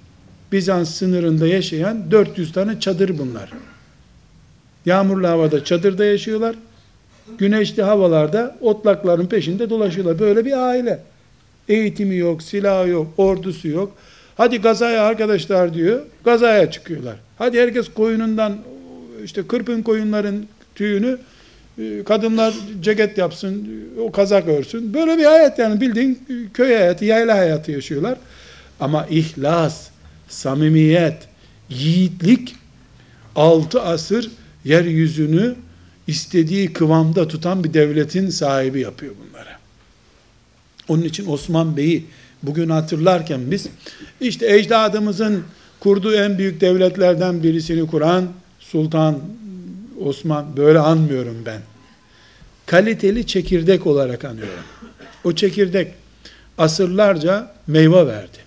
[0.51, 3.49] Bizans sınırında yaşayan 400 tane çadır bunlar.
[4.87, 6.55] Yağmurlu havada çadırda yaşıyorlar.
[7.37, 10.19] Güneşli havalarda otlakların peşinde dolaşıyorlar.
[10.19, 10.99] Böyle bir aile.
[11.69, 13.91] Eğitimi yok, silahı yok, ordusu yok.
[14.37, 16.01] Hadi gazaya arkadaşlar diyor.
[16.25, 17.15] Gazaya çıkıyorlar.
[17.37, 18.57] Hadi herkes koyunundan
[19.23, 20.45] işte kırpın koyunların
[20.75, 21.17] tüyünü
[21.79, 23.69] e, kadınlar ceket yapsın,
[24.01, 24.93] o kazak örsün.
[24.93, 26.19] Böyle bir hayat yani bildiğin
[26.53, 28.17] köy hayatı, yayla hayatı yaşıyorlar.
[28.79, 29.89] Ama ihlas,
[30.29, 31.17] samimiyet,
[31.69, 32.55] yiğitlik
[33.35, 34.31] altı asır
[34.65, 35.55] yeryüzünü
[36.07, 39.49] istediği kıvamda tutan bir devletin sahibi yapıyor bunları.
[40.87, 42.05] Onun için Osman Bey'i
[42.43, 43.67] bugün hatırlarken biz
[44.21, 45.43] işte ecdadımızın
[45.79, 48.27] kurduğu en büyük devletlerden birisini kuran
[48.59, 49.19] Sultan
[50.01, 51.61] Osman böyle anmıyorum ben.
[52.65, 54.63] kaliteli çekirdek olarak anıyorum.
[55.23, 55.93] O çekirdek
[56.57, 58.37] asırlarca meyve verdi.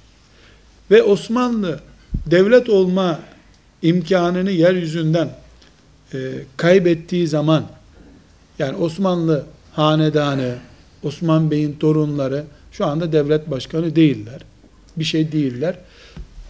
[0.90, 1.80] Ve Osmanlı
[2.26, 3.20] devlet olma
[3.82, 5.30] imkanını yeryüzünden
[6.14, 6.18] e,
[6.56, 7.66] kaybettiği zaman
[8.58, 10.54] yani Osmanlı hanedanı,
[11.02, 14.40] Osman Bey'in torunları şu anda devlet başkanı değiller.
[14.96, 15.78] Bir şey değiller.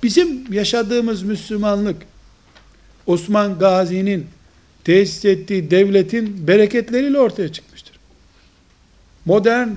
[0.02, 1.96] Bizim yaşadığımız Müslümanlık
[3.06, 4.26] Osman Gazi'nin
[4.84, 7.96] tesis ettiği devletin bereketleriyle ortaya çıkmıştır.
[9.24, 9.68] Modern,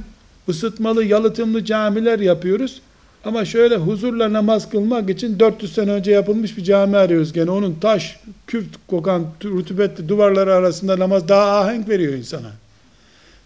[0.49, 2.81] ısıtmalı, yalıtımlı camiler yapıyoruz.
[3.25, 7.51] Ama şöyle huzurla namaz kılmak için 400 sene önce yapılmış bir cami arıyoruz gene.
[7.51, 12.51] Onun taş, kürt kokan, rutubetli duvarları arasında namaz daha ahenk veriyor insana.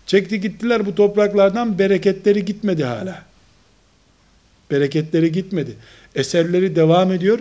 [0.06, 3.22] Çekti gittiler bu topraklardan bereketleri gitmedi hala.
[4.72, 5.76] Bereketleri gitmedi.
[6.16, 7.40] Eserleri devam ediyor.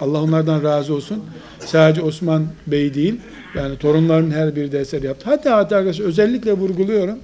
[0.00, 1.24] Allah onlardan razı olsun.
[1.60, 3.20] Sadece Osman Bey değil.
[3.54, 5.24] Yani torunların her biri de eser yaptı.
[5.30, 7.18] Hatta hatta arkadaşlar özellikle vurguluyorum.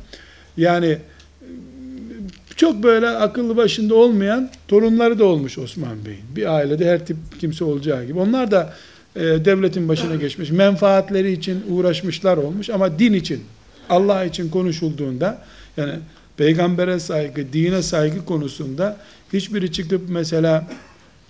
[0.57, 0.99] Yani
[2.57, 6.37] çok böyle akıllı başında olmayan torunları da olmuş Osman Bey'in.
[6.37, 8.19] Bir ailede her tip kimse olacağı gibi.
[8.19, 8.75] Onlar da
[9.17, 10.51] e, devletin başına geçmiş.
[10.51, 13.45] Menfaatleri için uğraşmışlar olmuş ama din için,
[13.91, 15.43] Allah için konuşulduğunda
[15.77, 15.93] yani
[16.37, 18.97] peygambere saygı, dine saygı konusunda
[19.33, 20.69] hiçbiri çıkıp mesela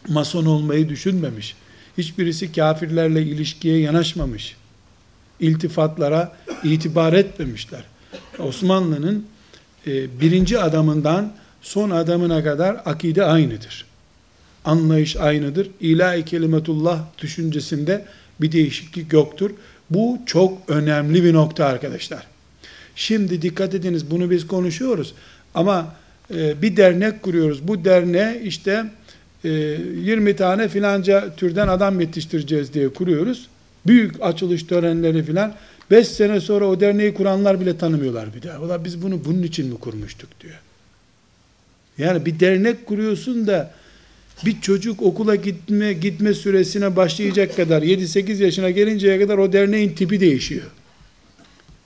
[0.08, 1.56] mason olmayı düşünmemiş.
[1.98, 4.56] Hiçbirisi kafirlerle ilişkiye yanaşmamış.
[5.40, 6.32] İltifatlara
[6.64, 7.84] itibar etmemişler.
[8.38, 9.26] Osmanlı'nın
[9.86, 13.84] e, birinci adamından son adamına kadar akide aynıdır.
[14.64, 15.70] Anlayış aynıdır.
[15.80, 18.04] İlahi kelimetullah düşüncesinde
[18.40, 19.50] bir değişiklik yoktur.
[19.90, 22.26] Bu çok önemli bir nokta arkadaşlar.
[22.96, 25.14] Şimdi dikkat ediniz bunu biz konuşuyoruz
[25.54, 25.94] ama
[26.34, 27.68] e, bir dernek kuruyoruz.
[27.68, 28.84] Bu derneğe işte
[29.44, 33.48] 20 e, tane filanca türden adam yetiştireceğiz diye kuruyoruz.
[33.86, 35.54] Büyük açılış törenleri filan.
[35.90, 38.60] 5 sene sonra o derneği kuranlar bile tanımıyorlar bir daha.
[38.60, 40.60] Ola biz bunu bunun için mi kurmuştuk diyor.
[41.98, 43.70] Yani bir dernek kuruyorsun da
[44.44, 50.20] bir çocuk okula gitme gitme süresine başlayacak kadar 7-8 yaşına gelinceye kadar o derneğin tipi
[50.20, 50.66] değişiyor.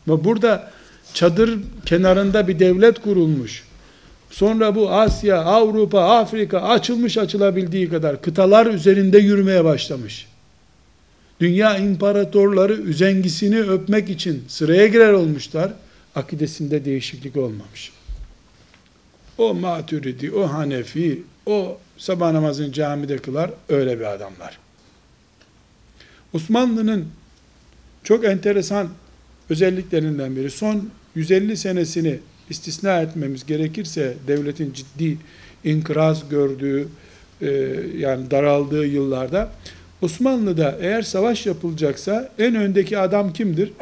[0.06, 0.70] Ama burada
[1.14, 3.64] çadır kenarında bir devlet kurulmuş.
[4.30, 10.27] Sonra bu Asya, Avrupa, Afrika açılmış açılabildiği kadar kıtalar üzerinde yürümeye başlamış.
[11.40, 15.72] Dünya imparatorları üzengisini öpmek için sıraya girer olmuşlar.
[16.14, 17.92] Akidesinde değişiklik olmamış.
[19.38, 24.58] O maturidi, o hanefi, o sabah namazını camide kılar, öyle bir adamlar.
[26.32, 27.08] Osmanlı'nın
[28.04, 28.88] çok enteresan
[29.50, 32.18] özelliklerinden biri, son 150 senesini
[32.50, 35.18] istisna etmemiz gerekirse, devletin ciddi
[35.64, 36.88] inkıraz gördüğü,
[37.40, 37.50] e,
[37.96, 39.52] yani daraldığı yıllarda,
[40.02, 43.72] Osmanlı'da eğer savaş yapılacaksa en öndeki adam kimdir?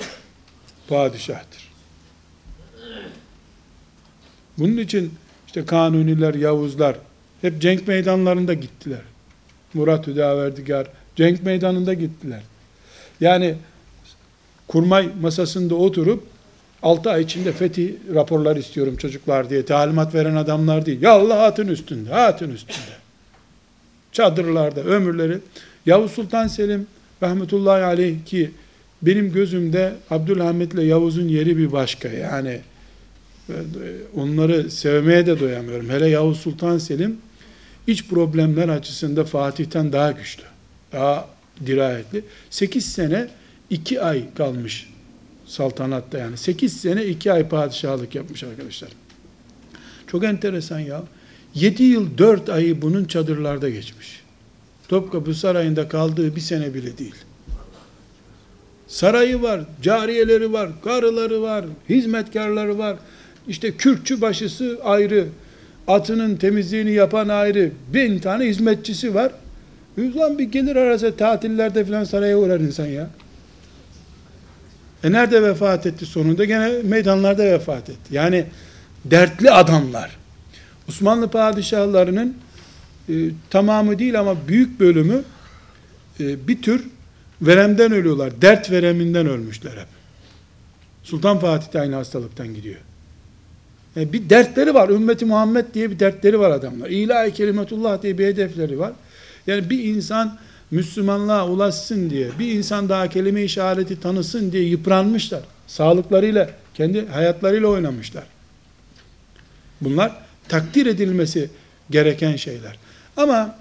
[0.88, 1.66] Padişahtır.
[4.59, 5.14] Bunun için
[5.46, 6.96] işte Kanuniler, Yavuzlar
[7.40, 9.00] hep cenk meydanlarında gittiler.
[9.74, 12.42] Murat Hüdaverdigar cenk meydanında gittiler.
[13.20, 13.55] Yani
[14.68, 16.26] kurmay masasında oturup
[16.83, 21.02] 6 ay içinde fethi raporlar istiyorum çocuklar diye talimat veren adamlar değil.
[21.02, 22.96] Ya Allah atın üstünde, atın üstünde.
[24.12, 25.38] Çadırlarda ömürleri
[25.87, 26.87] Yavuz Sultan Selim
[27.22, 28.51] rahmetullahi aleyh ki
[29.03, 32.09] benim gözümde Abdülhamit ile Yavuz'un yeri bir başka.
[32.09, 32.61] Yani
[33.49, 33.55] e,
[34.14, 35.90] onları sevmeye de doyamıyorum.
[35.90, 37.16] Hele Yavuz Sultan Selim
[37.87, 40.42] iç problemler açısında Fatih'ten daha güçlü.
[40.92, 41.29] Daha
[41.66, 42.25] dirayetli.
[42.51, 43.29] 8 sene
[43.70, 44.88] 2 ay kalmış
[45.46, 46.37] saltanatta yani.
[46.37, 48.90] 8 sene 2 ay padişahlık yapmış arkadaşlar.
[50.07, 51.03] Çok enteresan ya.
[51.55, 54.25] 7 yıl 4 ayı bunun çadırlarda geçmiş.
[54.88, 57.14] Topkapı Sarayı'nda kaldığı bir sene bile değil.
[58.88, 62.96] Sarayı var, cariyeleri var, karıları var, hizmetkarları var.
[63.49, 65.27] İşte kürkçü başısı ayrı,
[65.88, 69.33] atının temizliğini yapan ayrı, bin tane hizmetçisi var.
[69.99, 73.11] Ulan bir gelir arası tatillerde falan saraya uğrar insan ya.
[75.05, 76.44] E nerede vefat etti sonunda?
[76.44, 78.14] Gene meydanlarda vefat etti.
[78.14, 78.44] Yani
[79.05, 80.16] dertli adamlar.
[80.88, 82.37] Osmanlı padişahlarının
[83.08, 83.14] e,
[83.50, 85.22] tamamı değil ama büyük bölümü
[86.20, 86.86] e, bir tür
[87.42, 88.42] veremden ölüyorlar.
[88.42, 89.88] Dert vereminden ölmüşler hep.
[91.02, 92.80] Sultan Fatih de aynı hastalıktan gidiyor.
[93.96, 94.88] E, bir dertleri var.
[94.88, 96.90] Ümmeti Muhammed diye bir dertleri var adamlar.
[96.90, 98.92] İlahi kelimetullah diye bir hedefleri var.
[99.46, 100.38] Yani bir insan
[100.70, 105.40] Müslümanlığa ulaşsın diye, bir insan daha kelime işareti tanısın diye yıpranmışlar.
[105.66, 108.24] Sağlıklarıyla, kendi hayatlarıyla oynamışlar.
[109.80, 110.12] Bunlar
[110.48, 111.50] takdir edilmesi
[111.90, 112.76] gereken şeyler.
[113.16, 113.57] Ama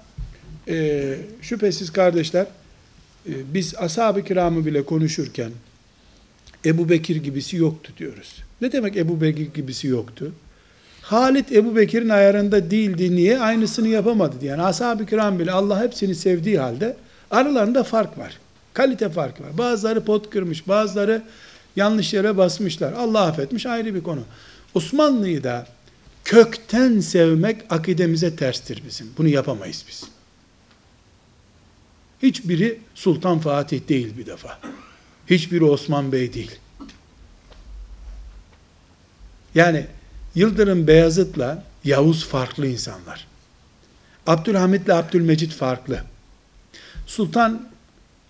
[0.68, 2.46] e, şüphesiz kardeşler,
[3.28, 5.50] e, biz ashab-ı kiramı bile konuşurken,
[6.64, 8.42] Ebu Bekir gibisi yoktu diyoruz.
[8.60, 10.32] Ne demek Ebu Bekir gibisi yoktu?
[11.02, 13.16] Halit Ebu Bekir'in ayarında değildi.
[13.16, 13.38] Niye?
[13.38, 14.44] Aynısını yapamadı.
[14.44, 16.96] Yani ashab-ı kiram bile Allah hepsini sevdiği halde
[17.30, 18.38] aralarında fark var.
[18.74, 19.58] Kalite farkı var.
[19.58, 21.22] Bazıları pot kırmış, bazıları
[21.76, 22.92] yanlış yere basmışlar.
[22.92, 24.20] Allah affetmiş ayrı bir konu.
[24.74, 25.66] Osmanlı'yı da
[26.26, 29.10] kökten sevmek akidemize terstir bizim.
[29.18, 30.04] Bunu yapamayız biz.
[32.22, 34.58] Hiçbiri Sultan Fatih değil bir defa.
[35.30, 36.58] Hiçbiri Osman Bey değil.
[39.54, 39.86] Yani
[40.34, 43.26] Yıldırım Beyazıt'la Yavuz farklı insanlar.
[44.26, 46.00] Abdülhamit ile Abdülmecit farklı.
[47.06, 47.68] Sultan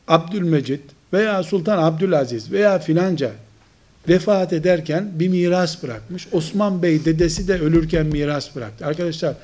[0.09, 0.83] Abdülmecit
[1.13, 3.33] veya Sultan Abdülaziz veya filanca
[4.09, 6.27] vefat ederken bir miras bırakmış.
[6.33, 8.87] Osman Bey dedesi de ölürken miras bıraktı.
[8.87, 9.35] Arkadaşlar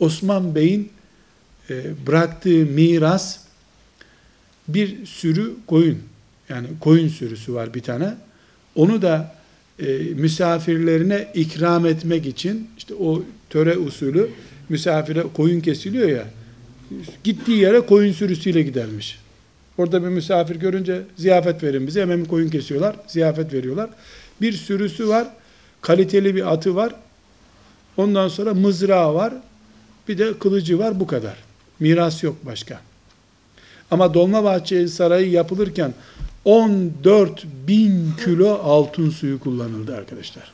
[0.00, 0.92] Osman Bey'in
[1.70, 3.38] e, bıraktığı miras
[4.68, 5.98] bir sürü koyun.
[6.48, 8.14] Yani koyun sürüsü var bir tane.
[8.74, 9.34] Onu da
[9.78, 14.30] e, misafirlerine ikram etmek için işte o töre usulü
[14.68, 16.24] misafire koyun kesiliyor ya
[17.24, 19.18] gittiği yere koyun sürüsüyle gidermiş.
[19.80, 22.96] Orada bir misafir görünce ziyafet verin bize hemen koyun kesiyorlar.
[23.06, 23.90] Ziyafet veriyorlar.
[24.40, 25.28] Bir sürüsü var.
[25.80, 26.94] Kaliteli bir atı var.
[27.96, 29.34] Ondan sonra mızrağı var.
[30.08, 31.36] Bir de kılıcı var bu kadar.
[31.80, 32.80] Miras yok başka.
[33.90, 35.94] Ama Dolmabahçe Sarayı yapılırken
[36.44, 40.52] 14 bin kilo altın suyu kullanıldı arkadaşlar.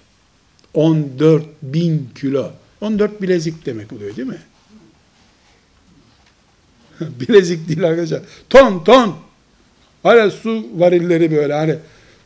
[0.74, 2.50] 14 bin kilo.
[2.80, 4.38] 14 bilezik demek oluyor değil mi?
[7.20, 8.20] bilezik değil arkadaşlar.
[8.50, 9.14] Ton ton.
[10.02, 11.76] Hala su varilleri böyle hani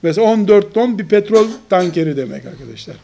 [0.02, 2.96] mesela 14 ton bir petrol tankeri demek arkadaşlar.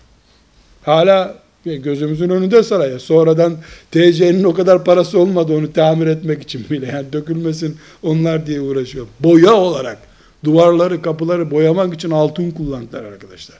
[0.83, 2.98] Hala gözümüzün önünde saraya.
[2.98, 3.57] Sonradan
[3.90, 6.87] TC'nin o kadar parası olmadı onu tamir etmek için bile.
[6.87, 9.07] Yani dökülmesin onlar diye uğraşıyor.
[9.20, 9.98] Boya olarak
[10.44, 13.59] duvarları, kapıları boyamak için altın kullandılar arkadaşlar.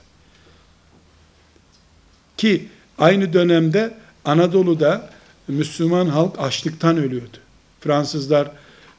[2.37, 2.67] Ki
[2.97, 3.93] aynı dönemde
[4.25, 5.09] Anadolu'da
[5.47, 7.37] Müslüman halk açlıktan ölüyordu.
[7.79, 8.51] Fransızlar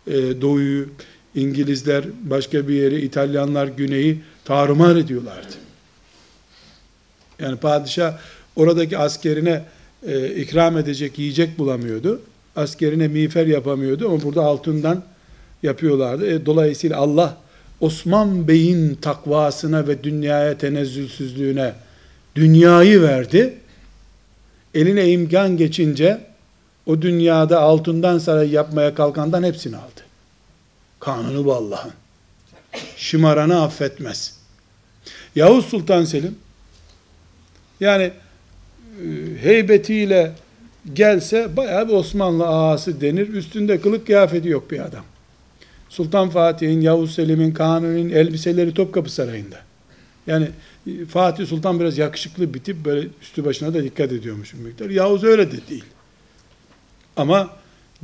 [0.06, 0.88] e, doğuyu,
[1.34, 5.54] İngilizler başka bir yeri, İtalyanlar güneyi tarumar ediyorlardı.
[7.38, 8.18] Yani padişah
[8.56, 9.64] oradaki askerine
[10.06, 12.20] e, ikram edecek yiyecek bulamıyordu.
[12.56, 15.02] Askerine miğfer yapamıyordu ama burada altından
[15.62, 16.26] yapıyorlardı.
[16.26, 17.36] E, dolayısıyla Allah
[17.80, 21.72] Osman Bey'in takvasına ve dünyaya tenezzülsüzlüğüne
[22.34, 23.54] dünyayı verdi.
[24.74, 26.27] Eline imkan geçince
[26.88, 30.00] o dünyada altından saray yapmaya kalkandan hepsini aldı.
[31.00, 31.92] Kanunu bu Allah'ın.
[32.96, 34.38] Şımaranı affetmez.
[35.34, 36.38] Yavuz Sultan Selim
[37.80, 38.12] yani e,
[39.42, 40.32] heybetiyle
[40.94, 43.28] gelse bayağı bir Osmanlı ağası denir.
[43.28, 45.04] Üstünde kılık kıyafeti yok bir adam.
[45.88, 49.56] Sultan Fatih'in, Yavuz Selim'in, Kanuni'nin elbiseleri Topkapı Sarayı'nda.
[50.26, 50.48] Yani
[51.08, 54.90] Fatih Sultan biraz yakışıklı bir tip, böyle üstü başına da dikkat ediyormuş miktar.
[54.90, 55.84] Yavuz öyle de değil.
[57.18, 57.50] Ama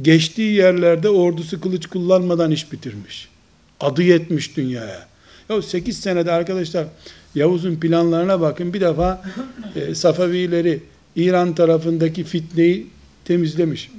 [0.02, 3.28] geçtiği yerlerde ordusu kılıç kullanmadan iş bitirmiş.
[3.80, 5.06] Adı yetmiş dünyaya.
[5.48, 6.86] Ya 8 senede arkadaşlar
[7.34, 8.74] Yavuz'un planlarına bakın.
[8.74, 9.22] Bir defa
[9.76, 10.80] e, Safavileri
[11.16, 12.86] İran tarafındaki fitneyi
[13.24, 13.90] temizlemiş.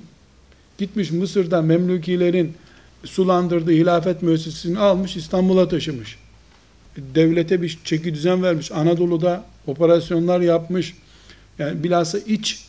[0.77, 2.53] Gitmiş Mısır'da Memlükilerin
[3.03, 6.17] sulandırdığı hilafet müessesesini almış İstanbul'a taşımış.
[6.97, 8.71] Devlete bir çeki düzen vermiş.
[8.71, 10.95] Anadolu'da operasyonlar yapmış.
[11.59, 12.65] Yani bilhassa iç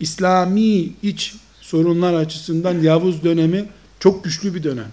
[0.00, 1.34] İslami iç
[1.68, 3.64] sorunlar açısından Yavuz dönemi
[4.00, 4.88] çok güçlü bir dönem.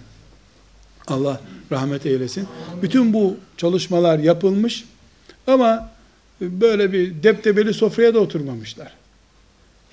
[1.06, 1.40] Allah
[1.72, 2.48] rahmet eylesin.
[2.82, 4.84] Bütün bu çalışmalar yapılmış
[5.46, 5.90] ama
[6.40, 8.92] böyle bir deptebeli sofraya da oturmamışlar.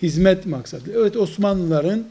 [0.01, 0.91] Hizmet maksadı.
[0.95, 2.03] Evet Osmanlıların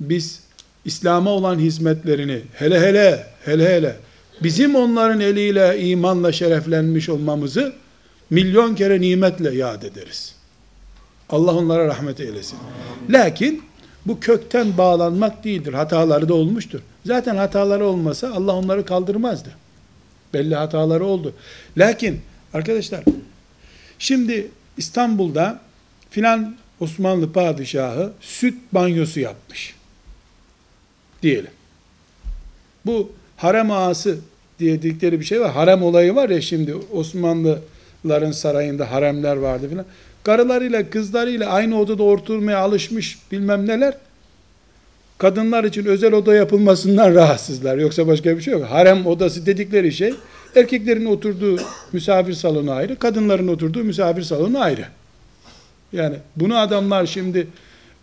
[0.00, 0.40] biz
[0.84, 3.96] İslam'a olan hizmetlerini hele hele hele hele
[4.42, 7.72] bizim onların eliyle imanla şereflenmiş olmamızı
[8.30, 10.34] milyon kere nimetle yad ederiz.
[11.30, 12.58] Allah onlara rahmet eylesin.
[13.10, 13.69] Lakin
[14.10, 15.72] bu kökten bağlanmak değildir.
[15.72, 16.80] Hataları da olmuştur.
[17.06, 19.48] Zaten hataları olmasa Allah onları kaldırmazdı.
[20.34, 21.34] Belli hataları oldu.
[21.76, 22.20] Lakin
[22.54, 23.04] arkadaşlar
[23.98, 25.60] şimdi İstanbul'da
[26.10, 29.74] filan Osmanlı padişahı süt banyosu yapmış.
[31.22, 31.50] Diyelim.
[32.86, 34.18] Bu harem ağası
[34.60, 35.52] dedikleri bir şey var.
[35.52, 39.86] Harem olayı var ya şimdi Osmanlıların sarayında haremler vardı filan
[40.22, 43.94] karılarıyla kızlarıyla aynı odada oturmaya alışmış bilmem neler
[45.20, 47.78] kadınlar için özel oda yapılmasından rahatsızlar.
[47.78, 48.64] Yoksa başka bir şey yok.
[48.64, 50.14] Harem odası dedikleri şey
[50.56, 51.56] erkeklerin oturduğu
[51.92, 54.84] misafir salonu ayrı, kadınların oturduğu misafir salonu ayrı.
[55.92, 57.46] Yani bunu adamlar şimdi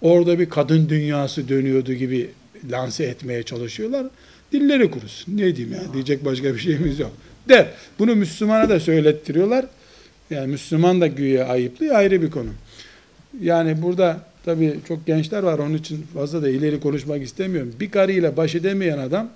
[0.01, 2.29] orada bir kadın dünyası dönüyordu gibi
[2.71, 4.05] lanse etmeye çalışıyorlar.
[4.51, 5.37] Dilleri kurusun.
[5.37, 5.93] Ne diyeyim ya?
[5.93, 7.11] Diyecek başka bir şeyimiz yok.
[7.49, 7.67] De
[7.99, 9.65] bunu Müslümana da söylettiriyorlar.
[10.29, 12.49] Yani Müslüman da güya ayıplıyor ayrı bir konu.
[13.41, 17.73] Yani burada tabii çok gençler var onun için fazla da ileri konuşmak istemiyorum.
[17.79, 19.29] Bir karıyla baş edemeyen adam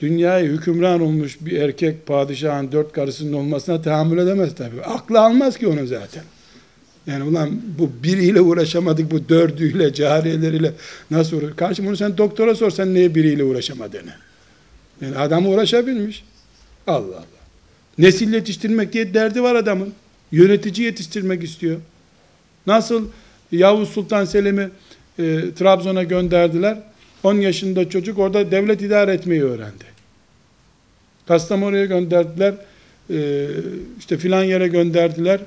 [0.00, 4.82] dünyayı hükümran olmuş bir erkek padişahın dört karısının olmasına tahammül edemez tabii.
[4.82, 6.22] Aklı almaz ki onu zaten.
[7.06, 10.72] Yani ulan bu biriyle uğraşamadık bu dördüyle, cariyeleriyle
[11.10, 11.56] nasıl uğraş?
[11.56, 14.12] Karşı bunu sen doktora sorsan niye biriyle uğraşamadığını.
[15.00, 16.24] Yani adam uğraşabilmiş.
[16.86, 17.24] Allah Allah.
[17.98, 19.92] Nesil yetiştirmek diye derdi var adamın.
[20.32, 21.80] Yönetici yetiştirmek istiyor.
[22.66, 23.08] Nasıl
[23.52, 24.68] Yavuz Sultan Selim'i
[25.18, 26.78] e, Trabzon'a gönderdiler.
[27.22, 29.84] 10 yaşında çocuk orada devlet idare etmeyi öğrendi.
[31.26, 32.54] Kastamonu'ya gönderdiler.
[33.10, 33.46] E,
[33.98, 35.40] işte filan yere gönderdiler.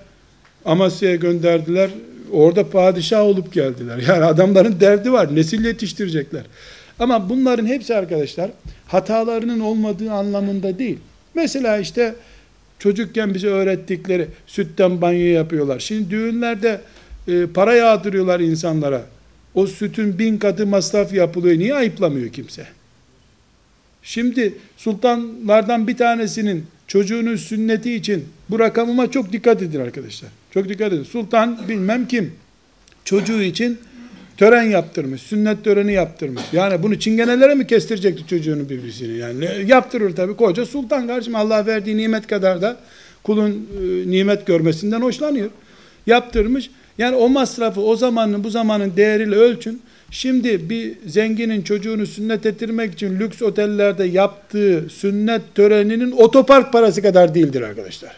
[0.66, 1.90] Amasya'ya gönderdiler.
[2.32, 3.98] Orada padişah olup geldiler.
[4.08, 5.36] Yani adamların derdi var.
[5.36, 6.44] Nesil yetiştirecekler.
[7.00, 8.52] Ama bunların hepsi arkadaşlar
[8.88, 10.98] hatalarının olmadığı anlamında değil.
[11.34, 12.16] Mesela işte
[12.80, 15.80] çocukken bize öğrettikleri sütten banyo yapıyorlar.
[15.80, 16.82] Şimdi düğünlerde
[17.28, 19.06] e, para yağdırıyorlar insanlara.
[19.54, 21.60] O sütün bin katı masraf yapılıyor.
[21.60, 22.68] Niye ayıplamıyor kimse?
[24.04, 30.30] Şimdi sultanlardan bir tanesinin çocuğunun sünneti için bu rakamıma çok dikkat edin arkadaşlar.
[30.54, 31.04] Çok dikkat edin.
[31.04, 32.34] Sultan bilmem kim
[33.06, 33.80] çocuğu için
[34.38, 36.44] tören yaptırmış, sünnet töreni yaptırmış.
[36.52, 39.18] Yani bunu çingenelere mi kestirecekti çocuğunun birbirine?
[39.18, 42.78] Yani yaptırır tabii koca sultan kardeşim Allah verdiği nimet kadar da
[43.24, 45.50] kulun e, nimet görmesinden hoşlanıyor.
[46.06, 46.70] Yaptırmış.
[46.98, 49.82] Yani o masrafı o zamanın bu zamanın değeriyle ölçün.
[50.12, 57.36] Şimdi bir zenginin çocuğunu sünnet ettirmek için lüks otellerde yaptığı sünnet töreninin otopark parası kadar
[57.36, 58.18] değildir arkadaşlar.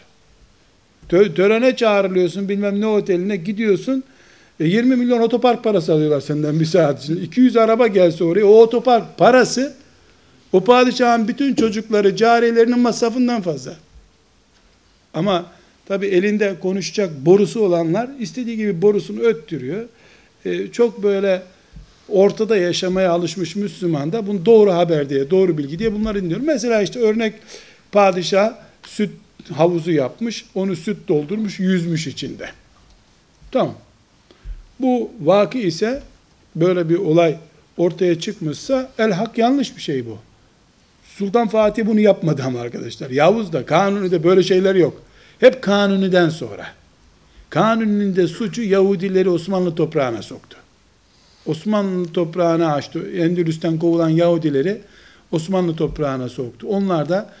[1.08, 4.04] Törene çağrılıyorsun bilmem ne oteline gidiyorsun.
[4.60, 7.16] 20 e, milyon otopark parası alıyorlar senden bir saat için.
[7.16, 9.74] 200 araba gelse oraya o otopark parası
[10.52, 13.76] o padişahın bütün çocukları cariyelerinin masrafından fazla.
[15.14, 15.46] Ama
[15.90, 19.84] tabi elinde konuşacak borusu olanlar istediği gibi borusunu öttürüyor.
[20.44, 21.42] Ee, çok böyle
[22.08, 26.40] ortada yaşamaya alışmış Müslüman da bunu doğru haber diye, doğru bilgi diye bunları dinliyor.
[26.40, 27.34] Mesela işte örnek
[27.92, 29.10] padişah süt
[29.52, 32.50] havuzu yapmış, onu süt doldurmuş, yüzmüş içinde.
[33.52, 33.74] Tamam.
[34.80, 36.02] Bu vakı ise
[36.56, 37.36] böyle bir olay
[37.76, 40.18] ortaya çıkmışsa el hak yanlış bir şey bu.
[41.18, 43.10] Sultan Fatih bunu yapmadı ama arkadaşlar.
[43.10, 45.09] Yavuz da kanunu da böyle şeyler yok.
[45.40, 46.66] Hep kanuniden sonra.
[47.50, 50.56] Kanunun da suçu Yahudileri Osmanlı toprağına soktu.
[51.46, 53.10] Osmanlı toprağına açtı.
[53.16, 54.80] Endülüs'ten kovulan Yahudileri
[55.32, 56.66] Osmanlı toprağına soktu.
[56.70, 57.32] Onlar da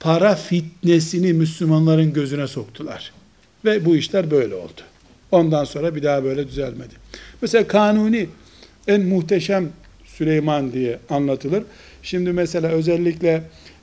[0.00, 3.12] para fitnesini Müslümanların gözüne soktular.
[3.64, 4.80] Ve bu işler böyle oldu.
[5.30, 6.94] Ondan sonra bir daha böyle düzelmedi.
[7.42, 8.28] Mesela Kanuni
[8.88, 9.68] en muhteşem
[10.04, 11.62] Süleyman diye anlatılır.
[12.02, 13.42] Şimdi mesela özellikle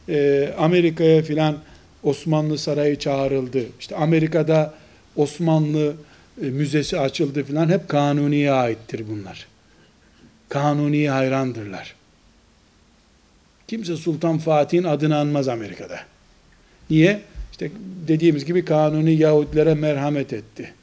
[0.09, 1.57] e, Amerika'ya filan
[2.03, 3.63] Osmanlı Sarayı çağrıldı.
[3.79, 4.73] İşte Amerika'da
[5.15, 5.95] Osmanlı
[6.41, 9.47] e, müzesi açıldı filan hep Kanuni'ye aittir bunlar.
[10.49, 11.95] Kanuni'ye hayrandırlar.
[13.67, 15.99] Kimse Sultan Fatih'in adını anmaz Amerika'da.
[16.89, 17.21] Niye?
[17.51, 17.71] İşte
[18.07, 20.73] dediğimiz gibi Kanuni Yahudilere merhamet etti.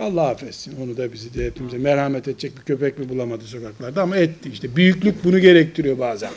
[0.00, 4.16] Allah affetsin onu da bizi de hepimize merhamet edecek bir köpek mi bulamadı sokaklarda ama
[4.16, 4.76] etti işte.
[4.76, 6.30] Büyüklük bunu gerektiriyor bazen.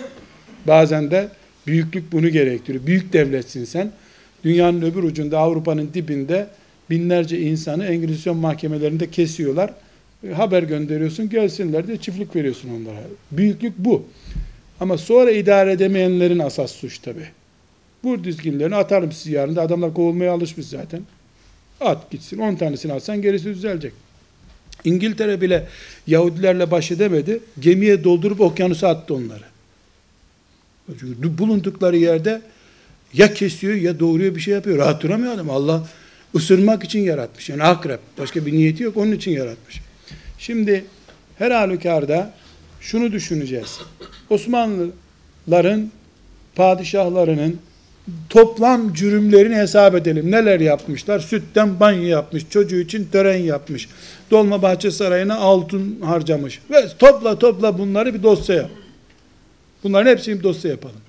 [0.68, 1.30] Bazen de
[1.68, 2.86] büyüklük bunu gerektiriyor.
[2.86, 3.92] Büyük devletsin sen.
[4.44, 6.48] Dünyanın öbür ucunda Avrupa'nın dibinde
[6.90, 9.74] binlerce insanı Engizisyon mahkemelerinde kesiyorlar.
[10.30, 13.04] E, haber gönderiyorsun gelsinler diye çiftlik veriyorsun onlara.
[13.32, 14.06] Büyüklük bu.
[14.80, 17.22] Ama sonra idare edemeyenlerin asas suç tabi.
[18.04, 21.02] Vur dizginlerini atarım sizi yarın da adamlar kovulmaya alışmış zaten.
[21.82, 22.38] At gitsin.
[22.38, 23.94] 10 tanesini atsan gerisi düzelecek.
[24.84, 25.68] İngiltere bile
[26.08, 27.40] Yahudilerle baş edemedi.
[27.60, 29.53] Gemiye doldurup okyanusa attı onları.
[31.00, 32.42] Çünkü bulundukları yerde
[33.14, 34.78] ya kesiyor ya doğuruyor bir şey yapıyor.
[34.78, 35.50] Rahat duramıyor adam.
[35.50, 35.88] Allah
[36.36, 37.50] ısırmak için yaratmış.
[37.50, 38.00] Yani akrep.
[38.18, 38.98] Başka bir niyeti yok.
[38.98, 39.82] Onun için yaratmış.
[40.38, 40.86] Şimdi
[41.38, 42.34] her halükarda
[42.82, 43.80] şunu düşüneceğiz.
[44.30, 45.92] Osmanlıların
[46.56, 47.60] padişahlarının
[48.30, 50.32] toplam cürümlerini hesap edelim.
[50.32, 51.20] Neler yapmışlar?
[51.20, 53.90] Sütten banyo yapmış, çocuğu için tören yapmış.
[54.32, 56.60] Dolmabahçe Sarayı'na altın harcamış.
[56.72, 58.70] Ve topla topla bunları bir dosya yap.
[59.84, 61.02] Bunların hepsini dosya yapalım.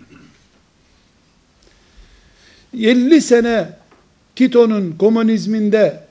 [2.74, 3.68] 50 sene
[4.36, 6.04] Tito'nun komünizminde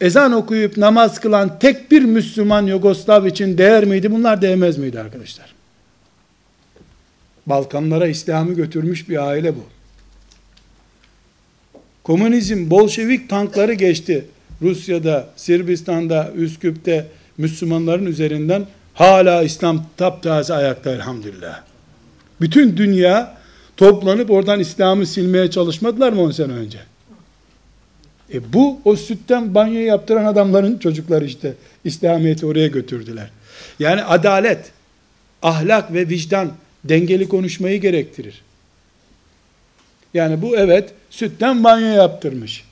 [0.00, 4.12] ezan okuyup namaz kılan tek bir Müslüman Yugoslav için değer miydi?
[4.12, 5.54] Bunlar değmez miydi arkadaşlar?
[7.46, 9.64] Balkanlara İslam'ı götürmüş bir aile bu.
[12.04, 14.24] Komünizm, Bolşevik tankları geçti.
[14.62, 17.06] Rusya'da, Sırbistan'da, Üsküp'te
[17.38, 18.66] Müslümanların üzerinden
[18.98, 21.60] hala İslam taptaze ayakta elhamdülillah.
[22.40, 23.38] Bütün dünya
[23.76, 26.78] toplanıp oradan İslam'ı silmeye çalışmadılar mı 10 sene önce?
[28.34, 31.54] E bu o sütten banyo yaptıran adamların çocukları işte.
[31.84, 33.30] İslamiyet'i oraya götürdüler.
[33.78, 34.70] Yani adalet,
[35.42, 36.52] ahlak ve vicdan
[36.84, 38.42] dengeli konuşmayı gerektirir.
[40.14, 42.64] Yani bu evet sütten banyo yaptırmış.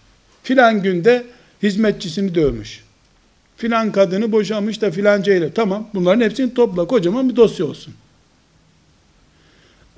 [0.42, 1.24] Filan günde
[1.62, 2.85] hizmetçisini dövmüş.
[3.56, 5.52] Filan kadını boşamış da filanca ile.
[5.52, 7.94] Tamam bunların hepsini topla kocaman bir dosya olsun.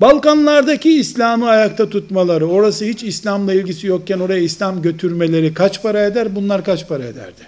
[0.01, 6.37] Balkanlardaki İslam'ı ayakta tutmaları, orası hiç İslam'la ilgisi yokken oraya İslam götürmeleri kaç para eder?
[6.37, 7.41] Bunlar kaç para ederdi?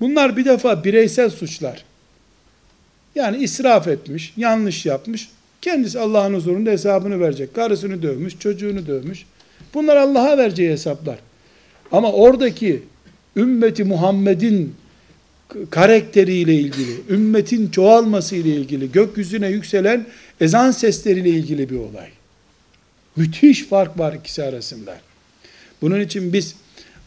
[0.00, 1.84] Bunlar bir defa bireysel suçlar.
[3.14, 5.28] Yani israf etmiş, yanlış yapmış.
[5.60, 7.54] Kendisi Allah'ın huzurunda hesabını verecek.
[7.54, 9.26] Karısını dövmüş, çocuğunu dövmüş.
[9.74, 11.18] Bunlar Allah'a vereceği hesaplar.
[11.92, 12.82] Ama oradaki
[13.36, 14.74] ümmeti Muhammed'in
[15.70, 20.06] karakteriyle ilgili, ümmetin çoğalması ile ilgili, gökyüzüne yükselen
[20.40, 22.08] ezan sesleriyle ilgili bir olay.
[23.16, 24.96] Müthiş fark var ikisi arasında.
[25.82, 26.54] Bunun için biz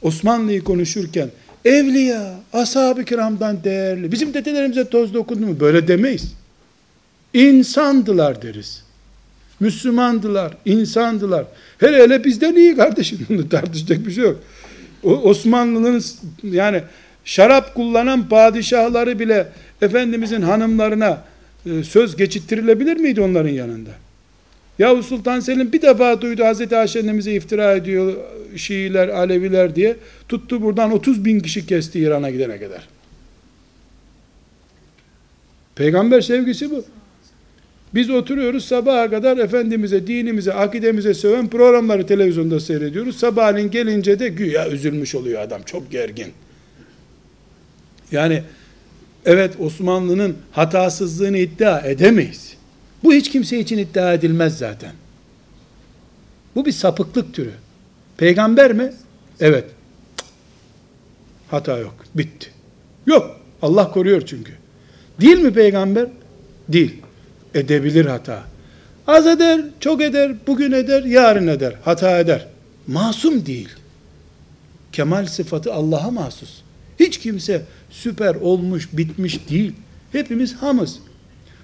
[0.02, 1.30] Osmanlı'yı konuşurken
[1.66, 5.60] evliya, ashab-ı kiramdan değerli, bizim dedelerimize toz dokundu mu?
[5.60, 6.34] Böyle demeyiz.
[7.34, 8.84] İnsandılar deriz.
[9.60, 11.46] Müslümandılar, insandılar.
[11.78, 13.48] Hele hele bizden iyi kardeşim.
[13.50, 14.40] Tartışacak bir şey yok.
[15.04, 16.04] O Osmanlı'nın
[16.44, 16.84] yani
[17.26, 19.48] şarap kullanan padişahları bile
[19.82, 21.24] Efendimizin hanımlarına
[21.66, 23.92] e, söz geçittirilebilir miydi onların yanında?
[24.80, 28.14] Yavuz Sultan Selim bir defa duydu Hazreti Ayşe iftira ediyor
[28.56, 29.96] Şiiler, Aleviler diye.
[30.30, 32.88] Tuttu buradan 30 bin kişi kesti İran'a gidene kadar.
[35.76, 36.86] Peygamber sevgisi bu.
[37.94, 43.18] Biz oturuyoruz sabaha kadar Efendimiz'e, dinimize, akidemize söven programları televizyonda seyrediyoruz.
[43.18, 45.62] Sabahleyin gelince de güya üzülmüş oluyor adam.
[45.64, 46.28] Çok gergin.
[48.12, 48.44] Yani
[49.26, 52.54] evet Osmanlı'nın hatasızlığını iddia edemeyiz.
[53.04, 54.92] Bu hiç kimse için iddia edilmez zaten.
[56.56, 57.52] Bu bir sapıklık türü.
[58.18, 58.94] Peygamber mi?
[59.40, 59.66] Evet.
[61.48, 61.96] Hata yok.
[62.16, 62.50] Bitti.
[63.08, 63.40] Yok.
[63.62, 64.52] Allah koruyor çünkü.
[65.22, 66.08] Değil mi peygamber?
[66.70, 67.02] Değil.
[67.54, 68.44] Edebilir hata.
[69.08, 72.48] Az eder, çok eder, bugün eder, yarın eder, hata eder.
[72.88, 73.70] Masum değil.
[74.92, 76.62] Kemal sıfatı Allah'a mahsus.
[77.00, 77.62] Hiç kimse
[77.96, 79.74] süper olmuş, bitmiş değil.
[80.12, 81.00] Hepimiz hamız.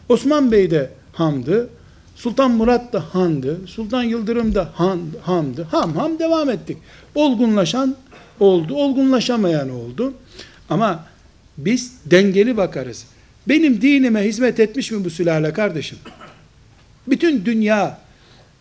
[0.10, 1.70] Osman Bey de hamdı.
[2.16, 3.68] Sultan Murat da handı.
[3.68, 5.68] Sultan Yıldırım da han, hamdı.
[5.72, 6.78] Ham ham devam ettik.
[7.16, 7.96] Olgunlaşan
[8.40, 10.14] oldu, olgunlaşamayan oldu.
[10.70, 11.06] Ama
[11.58, 13.06] biz dengeli bakarız.
[13.48, 15.98] Benim dinime hizmet etmiş mi bu sülale kardeşim?
[17.08, 17.98] Bütün dünya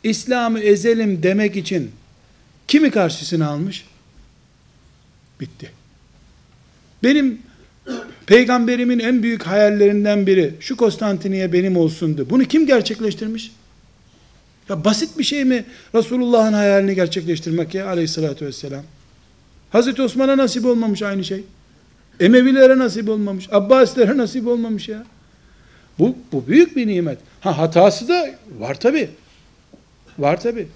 [0.02, 1.90] İslam'ı ezelim demek için
[2.68, 3.84] kimi karşısına almış?
[5.40, 5.70] Bitti.
[7.02, 7.42] Benim
[8.30, 12.26] peygamberimin en büyük hayallerinden biri şu Konstantiniye benim olsundu.
[12.30, 13.52] Bunu kim gerçekleştirmiş?
[14.68, 15.64] Ya basit bir şey mi
[15.94, 18.82] Resulullah'ın hayalini gerçekleştirmek ya aleyhissalatü vesselam?
[19.70, 21.44] Hazreti Osman'a nasip olmamış aynı şey.
[22.20, 23.48] Emevilere nasip olmamış.
[23.52, 25.04] Abbasilere nasip olmamış ya.
[25.98, 27.18] Bu, bu büyük bir nimet.
[27.40, 29.10] Ha hatası da var tabi.
[30.18, 30.68] Var tabi.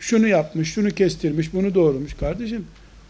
[0.00, 2.14] Şunu yapmış, şunu kestirmiş, bunu doğurmuş.
[2.14, 2.66] Kardeşim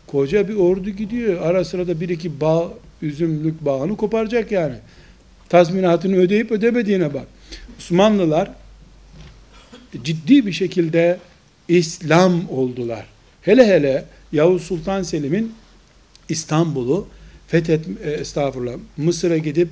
[0.07, 1.43] koca bir ordu gidiyor.
[1.43, 2.71] Ara sırada bir iki bağ,
[3.03, 4.75] üzümlük bağını koparacak yani.
[5.49, 7.27] Tazminatını ödeyip ödemediğine bak.
[7.79, 8.51] Osmanlılar
[10.05, 11.19] ciddi bir şekilde
[11.69, 13.07] İslam oldular.
[13.43, 15.55] Hele hele Yavuz Sultan Selim'in
[16.29, 17.09] İstanbul'u
[17.49, 19.69] fethet e, estağfurullah Mısır'a gidip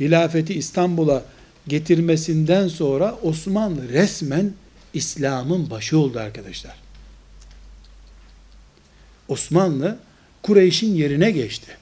[0.00, 1.22] hilafeti İstanbul'a
[1.68, 4.52] getirmesinden sonra Osmanlı resmen
[4.94, 6.76] İslam'ın başı oldu arkadaşlar.
[9.28, 9.98] Osmanlı
[10.42, 11.77] Kureyş'in yerine geçti.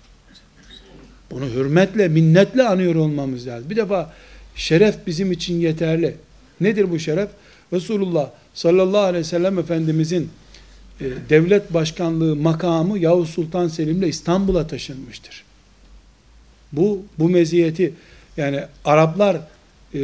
[1.31, 3.71] Bunu hürmetle, minnetle anıyor olmamız lazım.
[3.71, 4.13] Bir defa
[4.57, 6.15] şeref bizim için yeterli.
[6.61, 7.29] Nedir bu şeref?
[7.73, 10.31] Resulullah sallallahu aleyhi ve sellem Efendimizin
[11.01, 15.45] e, devlet başkanlığı makamı Yavuz Sultan Selim'le İstanbul'a taşınmıştır.
[16.73, 17.95] Bu bu meziyeti
[18.37, 19.37] yani Araplar
[19.95, 19.99] e,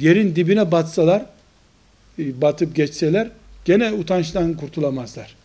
[0.00, 1.26] yerin dibine batsalar
[2.18, 3.28] e, batıp geçseler
[3.64, 5.36] gene utançtan kurtulamazlar.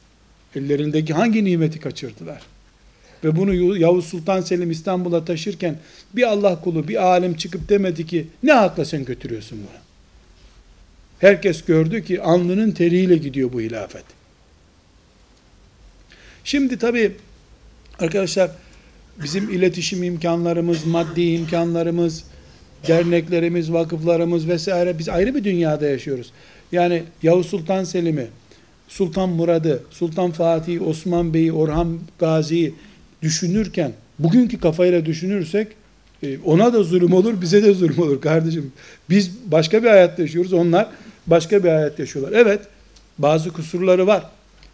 [0.55, 2.41] Ellerindeki hangi nimeti kaçırdılar?
[3.24, 5.78] Ve bunu Yavuz Sultan Selim İstanbul'a taşırken
[6.13, 9.82] bir Allah kulu, bir alim çıkıp demedi ki ne hakla sen götürüyorsun bunu?
[11.19, 14.03] Herkes gördü ki alnının teriyle gidiyor bu hilafet.
[16.43, 17.11] Şimdi tabi
[17.99, 18.51] arkadaşlar
[19.24, 22.24] bizim iletişim imkanlarımız, maddi imkanlarımız,
[22.88, 26.32] derneklerimiz, vakıflarımız vesaire biz ayrı bir dünyada yaşıyoruz.
[26.72, 28.28] Yani Yavuz Sultan Selim'i,
[28.88, 32.74] Sultan Murad'ı, Sultan Fatih'i, Osman Bey'i, Orhan Gazi'yi
[33.22, 35.67] düşünürken bugünkü kafayla düşünürsek
[36.24, 38.72] e, ona da zulüm olur, bize de zulüm olur kardeşim.
[39.09, 40.88] Biz başka bir hayat yaşıyoruz, onlar
[41.28, 42.39] başka bir hayat yaşıyorlar.
[42.39, 42.61] Evet,
[43.17, 44.24] bazı kusurları var.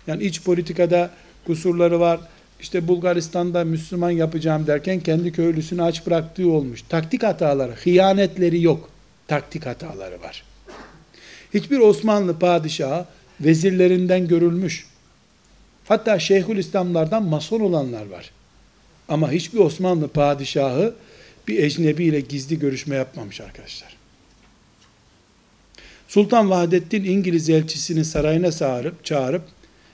[0.07, 1.09] Yani iç politikada
[1.45, 2.19] kusurları var.
[2.59, 6.81] İşte Bulgaristan'da Müslüman yapacağım derken kendi köylüsünü aç bıraktığı olmuş.
[6.89, 8.89] Taktik hataları, hıyanetleri yok.
[9.27, 10.43] Taktik hataları var.
[11.53, 13.05] Hiçbir Osmanlı padişahı
[13.41, 14.87] vezirlerinden görülmüş.
[15.87, 18.31] Hatta Şeyhül İslamlardan mason olanlar var.
[19.09, 20.95] Ama hiçbir Osmanlı padişahı
[21.47, 23.97] bir ecnebi ile gizli görüşme yapmamış arkadaşlar.
[26.07, 29.43] Sultan Vahdettin İngiliz elçisini sarayına çağırıp, çağırıp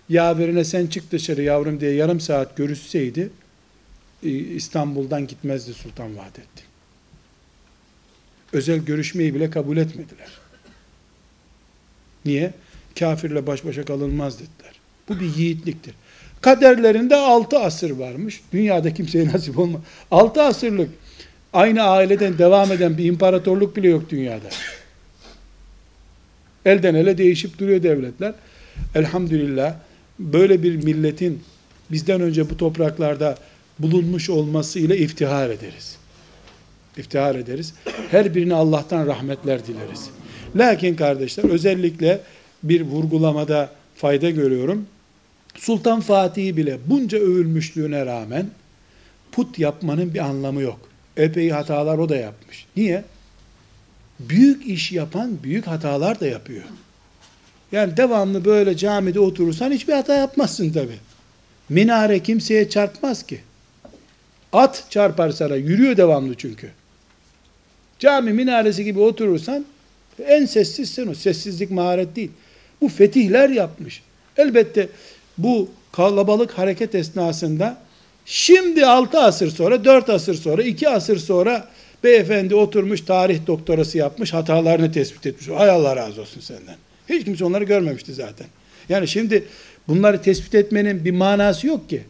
[0.09, 3.30] yaverine sen çık dışarı yavrum diye yarım saat görüşseydi
[4.24, 6.66] e, İstanbul'dan gitmezdi Sultan Vahdettin.
[8.53, 10.30] Özel görüşmeyi bile kabul etmediler.
[12.26, 12.53] Niye?
[12.99, 14.80] Kafirle baş başa kalınmaz dediler.
[15.09, 15.93] Bu bir yiğitliktir.
[16.43, 18.41] Kaderlerinde altı asır varmış.
[18.53, 19.81] Dünyada kimseye nasip olmaz.
[20.11, 20.89] Altı asırlık
[21.53, 24.49] aynı aileden devam eden bir imparatorluk bile yok dünyada.
[26.65, 28.33] Elden ele değişip duruyor devletler.
[28.95, 29.75] Elhamdülillah
[30.19, 31.43] böyle bir milletin
[31.91, 33.37] bizden önce bu topraklarda
[33.79, 35.97] bulunmuş olması ile iftihar ederiz.
[36.97, 37.73] İftihar ederiz.
[38.11, 40.09] Her birine Allah'tan rahmetler dileriz.
[40.55, 42.21] Lakin kardeşler özellikle
[42.63, 44.85] bir vurgulamada fayda görüyorum.
[45.55, 48.49] Sultan Fatih'i bile bunca övülmüşlüğüne rağmen
[49.31, 50.79] put yapmanın bir anlamı yok.
[51.17, 52.65] Epey hatalar o da yapmış.
[52.77, 53.03] Niye?
[54.19, 56.63] Büyük iş yapan büyük hatalar da yapıyor.
[57.71, 60.93] Yani devamlı böyle camide oturursan hiçbir hata yapmazsın tabi.
[61.69, 63.39] Minare kimseye çarpmaz ki.
[64.53, 65.55] At çarpar sana.
[65.55, 66.71] Yürüyor devamlı çünkü.
[67.99, 69.65] Cami minaresi gibi oturursan
[70.25, 71.13] en sessizsin o.
[71.13, 72.31] Sessizlik maharet değil.
[72.81, 74.01] Bu fetihler yapmış.
[74.37, 74.89] Elbette
[75.38, 77.77] bu kalabalık hareket esnasında
[78.25, 81.67] şimdi 6 asır sonra, 4 asır sonra, 2 asır sonra
[82.03, 85.49] beyefendi oturmuş tarih doktorası yapmış hatalarını tespit etmiş.
[85.49, 86.75] Hay Allah razı olsun senden.
[87.09, 88.47] Hiç kimse onları görmemişti zaten.
[88.89, 89.43] Yani şimdi
[89.88, 92.03] bunları tespit etmenin bir manası yok ki.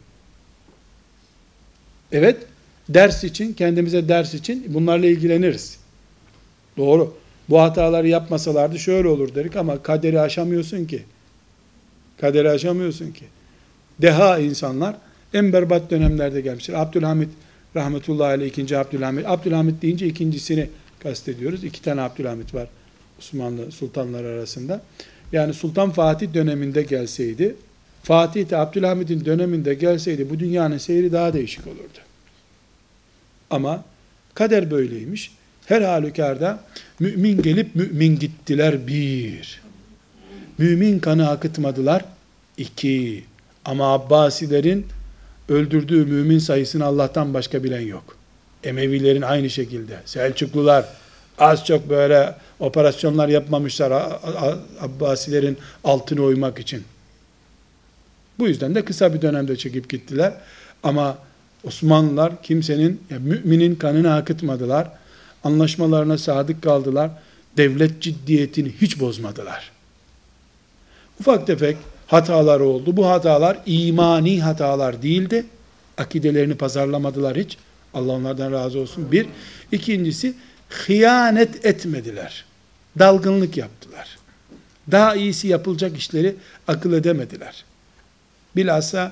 [2.11, 2.38] Evet,
[2.89, 5.78] ders için, kendimize ders için bunlarla ilgileniriz.
[6.78, 7.17] Doğru.
[7.49, 11.03] Bu hataları yapmasalardı şöyle olur dedik ama kaderi aşamıyorsun ki.
[12.22, 13.26] Kaderi aşamıyorsun ki.
[14.01, 14.95] Deha insanlar
[15.34, 16.82] en berbat dönemlerde gelmiştir.
[16.82, 17.30] Abdülhamit
[17.76, 19.26] rahmetullahi aleyh ikinci Abdülhamit.
[19.28, 21.64] Abdülhamit deyince ikincisini kastediyoruz.
[21.64, 22.68] İki tane Abdülhamit var
[23.20, 24.82] Osmanlı sultanlar arasında.
[25.32, 27.55] Yani Sultan Fatih döneminde gelseydi,
[28.03, 31.99] Fatih de Abdülhamid'in döneminde gelseydi bu dünyanın seyri daha değişik olurdu.
[33.49, 33.84] Ama
[34.34, 35.32] kader böyleymiş.
[35.66, 36.64] Her halükarda
[36.99, 39.62] mümin gelip mümin gittiler bir.
[40.64, 42.05] Mümin kanı akıtmadılar
[42.57, 43.24] iki.
[43.66, 44.86] Ama Abbasilerin
[45.49, 48.18] öldürdüğü mümin sayısını Allah'tan başka bilen yok.
[48.64, 49.99] Emevilerin aynı şekilde.
[50.05, 50.86] Selçuklular
[51.38, 53.91] az çok böyle operasyonlar yapmamışlar
[54.82, 56.84] Abbasilerin altını oymak için.
[58.39, 60.34] Bu yüzden de kısa bir dönemde çekip gittiler.
[60.84, 61.18] Ama
[61.64, 64.88] Osmanlılar kimsenin, yani müminin kanını akıtmadılar.
[65.43, 67.11] Anlaşmalarına sadık kaldılar.
[67.57, 69.72] Devlet ciddiyetini hiç bozmadılar.
[71.20, 72.97] Ufak tefek hatalar oldu.
[72.97, 75.45] Bu hatalar imani hatalar değildi.
[75.97, 77.57] Akidelerini pazarlamadılar hiç.
[77.93, 79.11] Allah onlardan razı olsun.
[79.11, 79.28] Bir.
[79.72, 80.34] İkincisi,
[80.70, 82.45] hıyanet etmediler.
[82.99, 84.18] Dalgınlık yaptılar.
[84.91, 86.36] Daha iyisi yapılacak işleri
[86.68, 87.64] akıl edemediler.
[88.55, 89.11] Bilhassa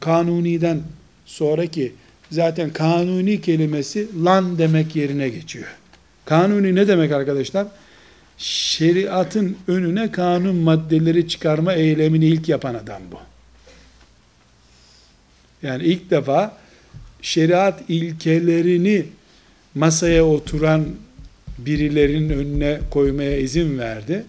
[0.00, 0.82] kanuniden
[1.26, 1.92] sonraki
[2.30, 5.66] zaten kanuni kelimesi lan demek yerine geçiyor.
[6.24, 7.66] Kanuni ne demek arkadaşlar?
[8.42, 13.18] Şeriatın önüne kanun maddeleri çıkarma eylemini ilk yapan adam bu.
[15.66, 16.56] Yani ilk defa
[17.22, 19.06] şeriat ilkelerini
[19.74, 20.86] masaya oturan
[21.58, 24.24] birilerinin önüne koymaya izin verdi.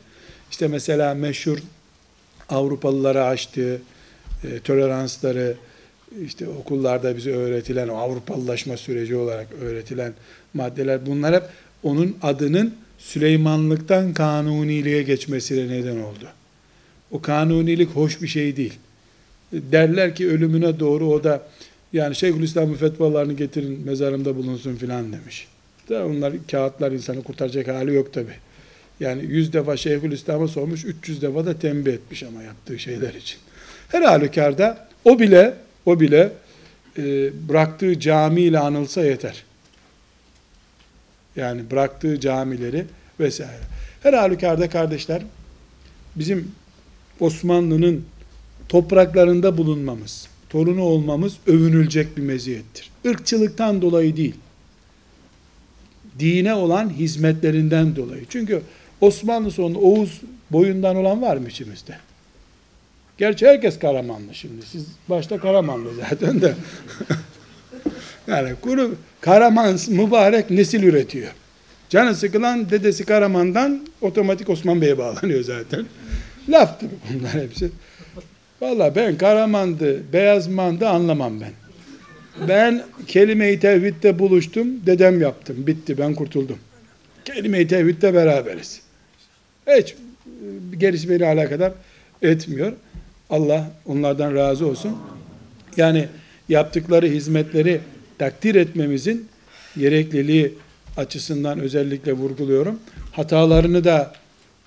[0.52, 1.58] İşte mesela meşhur
[2.50, 3.82] Avrupalılara açtığı
[4.44, 5.56] e, toleransları,
[6.26, 10.14] işte okullarda bize öğretilen, o Avrupalılaşma süreci olarak öğretilen
[10.54, 11.44] maddeler, bunlar hep
[11.84, 16.26] onun adının Süleymanlıktan kanuniliğe geçmesine neden oldu.
[17.12, 18.74] O kanunilik hoş bir şey değil.
[19.54, 21.44] Derler ki ölümüne doğru o da
[21.94, 25.48] yani Şeyhülislam'ın fetvalarını getirin mezarımda bulunsun filan demiş.
[25.90, 28.32] Da onlar kağıtlar insanı kurtaracak hali yok tabi.
[29.00, 33.38] Yani yüz defa Şeyhülislam'a sormuş, 300 defa da tembih etmiş ama yaptığı şeyler için.
[33.88, 35.54] Her halükarda o bile
[35.86, 36.32] o bile
[36.98, 37.04] e,
[37.50, 39.44] bıraktığı camiyle anılsa yeter.
[41.36, 42.86] Yani bıraktığı camileri
[43.20, 43.62] vesaire.
[44.04, 45.22] Her halükarda kardeşler
[46.16, 46.52] bizim
[47.20, 48.06] Osmanlı'nın
[48.70, 52.92] topraklarında bulunmamız, torunu olmamız övünülecek bir meziyettir.
[53.06, 54.36] Irkçılıktan dolayı değil.
[56.20, 58.26] Dine olan hizmetlerinden dolayı.
[58.30, 58.62] Çünkü
[59.02, 60.22] Osmanlı sonu Oğuz
[60.52, 61.98] boyundan olan var mı içimizde?
[63.18, 64.66] Gerçi herkes Karamanlı şimdi.
[64.66, 66.56] Siz başta Karamanlı zaten de.
[68.28, 71.32] yani kuru Karaman mübarek nesil üretiyor.
[71.90, 75.86] Canı sıkılan dedesi Karaman'dan otomatik Osman Bey'e bağlanıyor zaten.
[76.50, 77.70] Laftır bunlar hepsi.
[78.62, 81.52] Valla ben Karaman'dı, Beyazman'dı anlamam ben.
[82.48, 85.68] Ben kelime-i tevhidde buluştum, dedem yaptım.
[85.68, 86.58] Bitti, ben kurtuldum.
[87.26, 88.82] Kelime-i tevhidde beraberiz.
[89.68, 89.96] Hiç e,
[90.78, 91.72] gerisi beni alakadar
[92.22, 92.74] etmiyor.
[93.30, 94.98] Allah onlardan razı olsun.
[95.78, 96.08] Yani
[96.50, 97.82] yaptıkları hizmetleri
[98.20, 99.28] takdir etmemizin
[99.78, 100.54] gerekliliği
[100.98, 102.80] açısından özellikle vurguluyorum.
[103.12, 104.14] Hatalarını da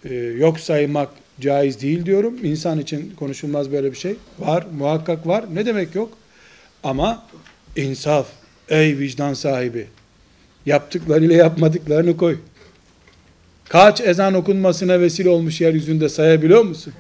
[0.05, 1.09] e, yok saymak
[1.41, 2.45] caiz değil diyorum.
[2.45, 4.17] İnsan için konuşulmaz böyle bir şey.
[4.39, 5.45] Var, muhakkak var.
[5.55, 6.19] Ne demek yok?
[6.85, 7.27] Ama
[7.77, 8.27] insaf,
[8.69, 9.87] ey vicdan sahibi.
[10.67, 12.39] Yaptıklarıyla yapmadıklarını koy.
[13.69, 16.93] Kaç ezan okunmasına vesile olmuş yeryüzünde sayabiliyor musun?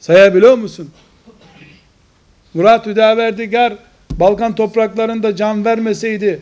[0.00, 0.90] Sayabiliyor musun?
[2.54, 3.76] Murat Hüdaverdigar
[4.18, 6.40] Balkan topraklarında can vermeseydi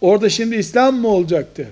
[0.00, 1.68] orada şimdi İslam mı olacaktı?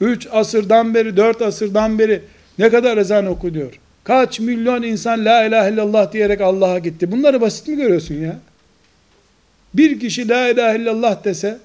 [0.00, 2.22] Üç asırdan beri, dört asırdan beri
[2.58, 3.78] ne kadar ezan okunuyor?
[4.04, 7.12] Kaç milyon insan la ilahe illallah diyerek Allah'a gitti.
[7.12, 8.38] Bunları basit mi görüyorsun ya?
[9.74, 11.58] Bir kişi la ilahe illallah dese,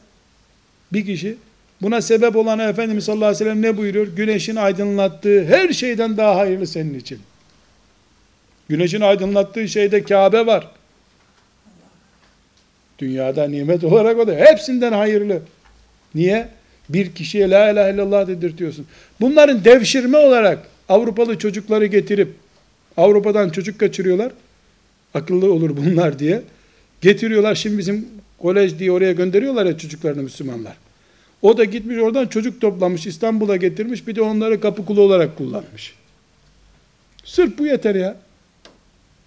[0.94, 1.36] bir kişi,
[1.82, 4.08] buna sebep olan Efendimiz sallallahu aleyhi ve sellem ne buyuruyor?
[4.08, 7.20] Güneşin aydınlattığı her şeyden daha hayırlı senin için.
[8.70, 10.68] Güneşin aydınlattığı şeyde Kabe var.
[13.00, 15.42] Dünyada nimet olarak o da hepsinden hayırlı.
[16.16, 16.48] Niye?
[16.90, 18.86] Bir kişiye la ilahe illallah dedirtiyorsun.
[19.22, 22.30] Bunların devşirme olarak Avrupalı çocukları getirip
[22.98, 24.32] Avrupa'dan çocuk kaçırıyorlar.
[25.14, 26.42] Akıllı olur bunlar diye.
[27.02, 30.78] Getiriyorlar şimdi bizim kolej diye oraya gönderiyorlar ya çocuklarını Müslümanlar.
[31.42, 35.94] O da gitmiş oradan çocuk toplamış İstanbul'a getirmiş bir de onları kapı kulu olarak kullanmış.
[37.26, 38.18] Sırf bu yeter ya.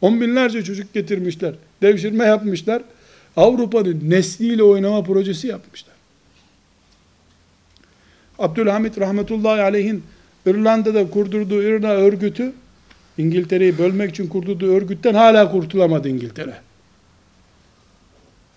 [0.00, 1.54] On binlerce çocuk getirmişler.
[1.82, 2.82] Devşirme yapmışlar.
[3.40, 5.94] Avrupa'nın nesliyle oynama projesi yapmışlar.
[8.38, 10.02] Abdülhamit rahmetullahi aleyhin
[10.46, 12.52] İrlanda'da kurdurduğu İrna örgütü
[13.18, 16.54] İngiltere'yi bölmek için kurdurduğu örgütten hala kurtulamadı İngiltere.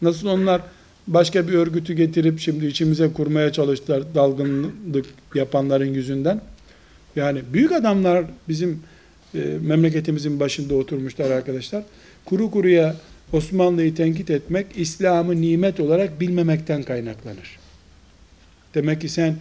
[0.02, 0.62] Nasıl onlar
[1.08, 5.06] başka bir örgütü getirip şimdi içimize kurmaya çalıştılar dalgınlık
[5.36, 6.42] yapanların yüzünden.
[7.16, 8.84] Yani büyük adamlar bizim
[9.36, 11.84] e, memleketimizin başında oturmuşlar arkadaşlar.
[12.26, 12.96] Kuru kuruya
[13.34, 17.60] Osmanlı'yı tenkit etmek İslam'ı nimet olarak bilmemekten kaynaklanır.
[18.76, 19.36] Demek ki sen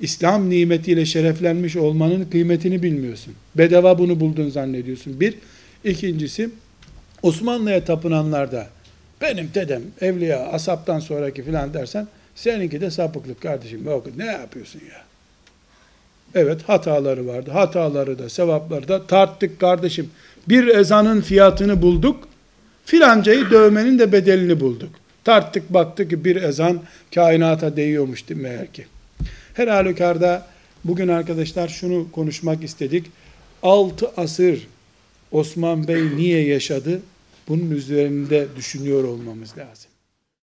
[0.00, 3.34] İslam nimetiyle şereflenmiş olmanın kıymetini bilmiyorsun.
[3.54, 5.20] Bedava bunu buldun zannediyorsun.
[5.20, 5.34] Bir.
[5.84, 6.50] ikincisi
[7.22, 8.66] Osmanlı'ya tapınanlar da
[9.20, 13.84] benim dedem evliya asaptan sonraki filan dersen seninki de sapıklık kardeşim.
[13.84, 15.02] Yok, ne yapıyorsun ya?
[16.34, 17.50] Evet hataları vardı.
[17.50, 20.10] Hataları da sevapları da tarttık kardeşim.
[20.48, 22.28] Bir ezanın fiyatını bulduk.
[22.88, 24.90] Filancayı dövmenin de bedelini bulduk.
[25.24, 26.82] Tarttık baktık ki bir ezan
[27.14, 28.86] kainata değiyormuş meğer ki.
[29.54, 30.46] Her halükarda
[30.84, 33.06] bugün arkadaşlar şunu konuşmak istedik.
[33.62, 34.66] 6 asır
[35.32, 37.00] Osman Bey niye yaşadı?
[37.48, 39.87] Bunun üzerinde düşünüyor olmamız lazım.